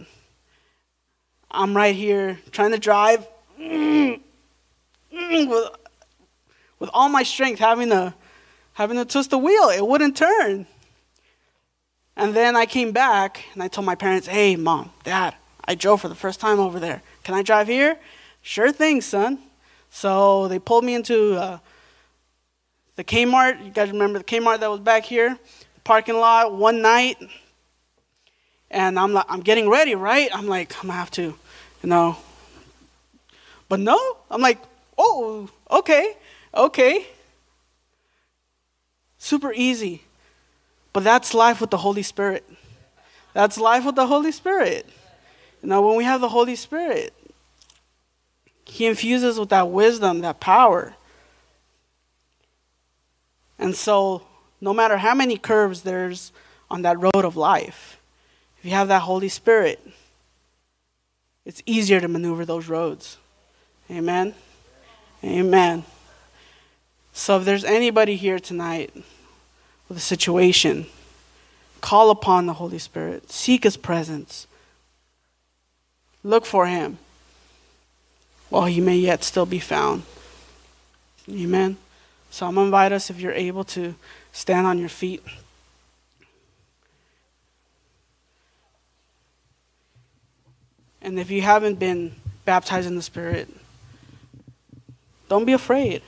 I'm 1.50 1.76
right 1.76 1.96
here 1.96 2.40
trying 2.52 2.72
to 2.72 2.80
drive 2.80 3.28
with 3.58 4.20
with 5.12 6.90
all 6.94 7.10
my 7.10 7.24
strength, 7.24 7.60
having 7.60 7.90
to 7.90 8.14
having 8.80 8.96
to 8.96 9.04
twist 9.04 9.30
the 9.30 9.38
wheel. 9.38 9.68
It 9.68 9.86
wouldn't 9.86 10.16
turn. 10.16 10.66
And 12.16 12.34
then 12.34 12.56
I 12.56 12.66
came 12.66 12.94
back 12.94 13.44
and 13.54 13.62
I 13.62 13.68
told 13.68 13.86
my 13.86 13.96
parents, 13.96 14.26
"Hey, 14.26 14.56
mom, 14.56 14.92
dad, 15.04 15.36
I 15.66 15.76
drove 15.76 16.00
for 16.00 16.08
the 16.08 16.16
first 16.16 16.40
time 16.40 16.60
over 16.62 16.80
there. 16.80 17.02
Can 17.24 17.36
I 17.36 17.44
drive 17.44 17.68
here?" 17.68 18.00
Sure 18.42 18.72
thing, 18.72 19.02
son. 19.02 19.40
So 19.90 20.48
they 20.48 20.60
pulled 20.60 20.86
me 20.86 20.94
into 20.96 21.36
uh, 21.36 21.60
the 22.96 23.04
Kmart. 23.04 23.66
You 23.66 23.72
guys 23.72 23.92
remember 23.92 24.18
the 24.18 24.24
Kmart 24.24 24.62
that 24.62 24.72
was 24.72 24.80
back 24.80 25.04
here? 25.04 25.38
Parking 25.84 26.16
lot 26.16 26.54
one 26.54 26.82
night. 26.82 27.18
And 28.72 28.98
I'm 28.98 29.12
like, 29.12 29.26
I'm 29.28 29.42
getting 29.42 29.68
ready, 29.70 29.94
right? 29.94 30.30
I'm 30.34 30.48
like, 30.48 30.74
I'm 30.78 30.88
gonna 30.88 31.00
have 31.00 31.12
to, 31.12 31.24
you 31.84 31.90
know. 31.90 32.16
But 33.68 33.82
no, 33.82 34.00
I'm 34.32 34.42
like, 34.42 34.60
oh, 34.98 35.50
okay, 35.70 36.16
okay. 36.54 37.08
Super 39.20 39.54
easy. 39.54 40.04
But 40.92 41.04
that's 41.04 41.34
life 41.34 41.62
with 41.62 41.70
the 41.70 41.78
Holy 41.78 42.02
Spirit. 42.02 42.44
That's 43.34 43.60
life 43.60 43.86
with 43.86 43.96
the 43.96 44.08
Holy 44.08 44.32
Spirit. 44.32 44.90
You 45.62 45.70
know, 45.70 45.86
when 45.86 45.98
we 45.98 46.06
have 46.06 46.22
the 46.22 46.30
Holy 46.30 46.56
Spirit, 46.56 47.14
he 48.66 48.88
infuses 48.88 49.38
with 49.40 49.50
that 49.50 49.70
wisdom, 49.70 50.22
that 50.22 50.40
power. 50.40 50.96
And 53.60 53.76
so, 53.76 54.24
no 54.62 54.74
matter 54.74 54.98
how 54.98 55.14
many 55.14 55.38
curves 55.38 55.82
there's 55.82 56.32
on 56.72 56.82
that 56.84 57.00
road 57.00 57.26
of 57.26 57.36
life, 57.36 58.00
if 58.58 58.66
you 58.66 58.72
have 58.72 58.88
that 58.88 59.02
Holy 59.02 59.30
Spirit, 59.30 59.86
it's 61.46 61.62
easier 61.66 62.00
to 62.00 62.08
maneuver 62.08 62.46
those 62.46 62.68
roads. 62.68 63.18
Amen? 63.92 64.34
Amen. 65.24 65.84
So, 67.14 67.38
if 67.38 67.46
there's 67.46 67.66
anybody 67.66 68.16
here 68.16 68.40
tonight 68.40 68.94
with 69.88 69.98
a 69.98 70.02
situation, 70.02 70.86
call 71.82 72.10
upon 72.12 72.46
the 72.46 72.54
Holy 72.54 72.80
Spirit, 72.80 73.32
seek 73.32 73.64
His 73.64 73.78
presence, 73.78 74.48
look 76.24 76.46
for 76.46 76.68
Him 76.68 76.98
while 78.50 78.66
he 78.66 78.82
may 78.82 78.98
yet 78.98 79.24
still 79.24 79.46
be 79.46 79.60
found. 79.60 80.04
Amen. 81.30 81.78
So 82.32 82.48
I'm 82.48 82.56
going 82.56 82.66
to 82.66 82.68
invite 82.68 82.92
us, 82.92 83.10
if 83.10 83.20
you're 83.20 83.32
able 83.32 83.64
to 83.66 83.96
stand 84.32 84.68
on 84.68 84.78
your 84.80 84.90
feet. 84.90 85.24
And 91.02 91.20
if 91.20 91.32
you 91.32 91.42
haven't 91.42 91.80
been 91.80 92.16
baptized 92.46 92.88
in 92.88 92.96
the 92.96 93.02
Spirit, 93.02 93.48
don't 95.28 95.46
be 95.46 95.54
afraid. 95.54 96.02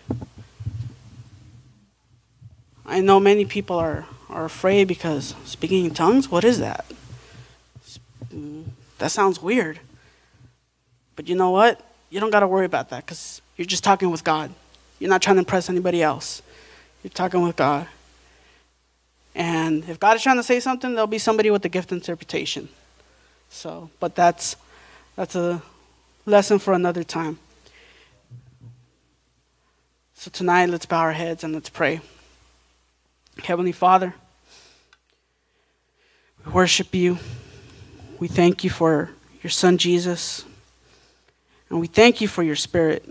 I 2.91 2.99
know 2.99 3.19
many 3.19 3.45
people 3.45 3.77
are, 3.77 4.05
are 4.29 4.45
afraid 4.45 4.87
because 4.87 5.33
speaking 5.45 5.85
in 5.85 5.93
tongues, 5.93 6.29
what 6.29 6.43
is 6.43 6.59
that? 6.59 6.85
Mm, 8.33 8.65
that 8.99 9.11
sounds 9.11 9.41
weird. 9.41 9.79
But 11.15 11.27
you 11.27 11.35
know 11.35 11.49
what? 11.49 11.81
you 12.11 12.19
don't 12.19 12.29
got 12.29 12.41
to 12.41 12.47
worry 12.47 12.65
about 12.65 12.89
that 12.89 13.05
because 13.05 13.41
you're 13.55 13.65
just 13.65 13.83
talking 13.83 14.11
with 14.11 14.23
God. 14.23 14.51
You're 14.99 15.09
not 15.09 15.21
trying 15.21 15.37
to 15.37 15.39
impress 15.39 15.69
anybody 15.69 16.03
else. 16.03 16.43
You're 17.01 17.09
talking 17.09 17.41
with 17.41 17.55
God. 17.55 17.87
And 19.33 19.87
if 19.89 19.99
God 19.99 20.17
is 20.17 20.21
trying 20.21 20.35
to 20.35 20.43
say 20.43 20.59
something, 20.59 20.91
there'll 20.91 21.07
be 21.07 21.17
somebody 21.17 21.49
with 21.49 21.63
the 21.63 21.69
gift 21.69 21.91
interpretation. 21.91 22.67
So, 23.49 23.89
but 23.99 24.13
that's 24.13 24.57
that's 25.15 25.35
a 25.35 25.63
lesson 26.25 26.59
for 26.59 26.73
another 26.73 27.03
time. 27.03 27.39
So 30.13 30.29
tonight, 30.29 30.69
let's 30.69 30.85
bow 30.85 30.99
our 30.99 31.13
heads 31.13 31.43
and 31.43 31.53
let's 31.53 31.69
pray. 31.69 32.01
Heavenly 33.43 33.71
Father, 33.71 34.13
we 36.45 36.51
worship 36.51 36.93
you. 36.93 37.17
We 38.19 38.27
thank 38.27 38.63
you 38.63 38.69
for 38.69 39.09
your 39.41 39.51
Son 39.51 39.77
Jesus. 39.77 40.45
And 41.69 41.79
we 41.79 41.87
thank 41.87 42.21
you 42.21 42.27
for 42.27 42.43
your 42.43 42.55
Spirit. 42.55 43.03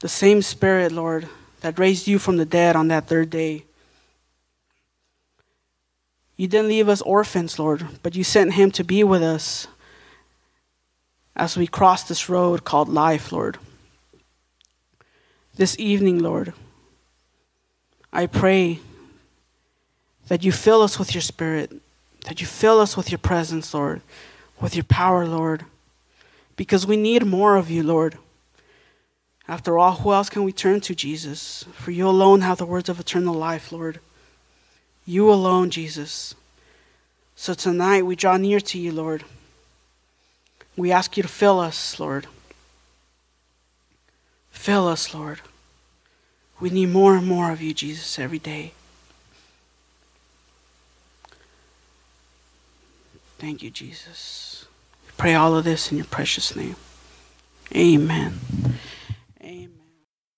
The 0.00 0.08
same 0.08 0.42
Spirit, 0.42 0.92
Lord, 0.92 1.28
that 1.60 1.78
raised 1.78 2.06
you 2.06 2.18
from 2.18 2.36
the 2.36 2.44
dead 2.44 2.76
on 2.76 2.88
that 2.88 3.06
third 3.06 3.30
day. 3.30 3.64
You 6.36 6.48
didn't 6.48 6.68
leave 6.68 6.88
us 6.88 7.02
orphans, 7.02 7.58
Lord, 7.58 7.86
but 8.02 8.14
you 8.14 8.24
sent 8.24 8.54
him 8.54 8.70
to 8.72 8.82
be 8.82 9.04
with 9.04 9.22
us 9.22 9.66
as 11.36 11.56
we 11.56 11.66
cross 11.66 12.02
this 12.04 12.28
road 12.28 12.64
called 12.64 12.88
life, 12.88 13.30
Lord. 13.30 13.58
This 15.54 15.78
evening, 15.78 16.18
Lord, 16.18 16.54
I 18.12 18.26
pray 18.26 18.80
that 20.28 20.44
you 20.44 20.52
fill 20.52 20.82
us 20.82 20.98
with 20.98 21.14
your 21.14 21.22
spirit, 21.22 21.72
that 22.26 22.40
you 22.40 22.46
fill 22.46 22.80
us 22.80 22.96
with 22.96 23.10
your 23.10 23.18
presence, 23.18 23.72
Lord, 23.74 24.02
with 24.60 24.74
your 24.74 24.84
power, 24.84 25.26
Lord, 25.26 25.64
because 26.56 26.86
we 26.86 26.96
need 26.96 27.24
more 27.24 27.56
of 27.56 27.70
you, 27.70 27.82
Lord. 27.82 28.18
After 29.48 29.78
all, 29.78 29.96
who 29.96 30.12
else 30.12 30.30
can 30.30 30.44
we 30.44 30.52
turn 30.52 30.80
to, 30.82 30.94
Jesus? 30.94 31.64
For 31.72 31.90
you 31.90 32.06
alone 32.08 32.42
have 32.42 32.58
the 32.58 32.66
words 32.66 32.88
of 32.88 33.00
eternal 33.00 33.34
life, 33.34 33.72
Lord. 33.72 33.98
You 35.04 35.32
alone, 35.32 35.70
Jesus. 35.70 36.34
So 37.34 37.54
tonight 37.54 38.06
we 38.06 38.14
draw 38.14 38.36
near 38.36 38.60
to 38.60 38.78
you, 38.78 38.92
Lord. 38.92 39.24
We 40.76 40.92
ask 40.92 41.16
you 41.16 41.22
to 41.22 41.28
fill 41.28 41.58
us, 41.58 41.98
Lord. 41.98 42.26
Fill 44.50 44.86
us, 44.86 45.14
Lord. 45.14 45.40
We 46.60 46.68
need 46.70 46.90
more 46.90 47.16
and 47.16 47.26
more 47.26 47.50
of 47.50 47.62
you, 47.62 47.72
Jesus, 47.72 48.18
every 48.18 48.38
day. 48.38 48.72
Thank 53.38 53.62
you, 53.62 53.70
Jesus. 53.70 54.66
We 55.06 55.12
pray 55.16 55.34
all 55.34 55.56
of 55.56 55.64
this 55.64 55.90
in 55.90 55.96
your 55.96 56.06
precious 56.06 56.54
name. 56.54 56.76
Amen. 57.74 58.40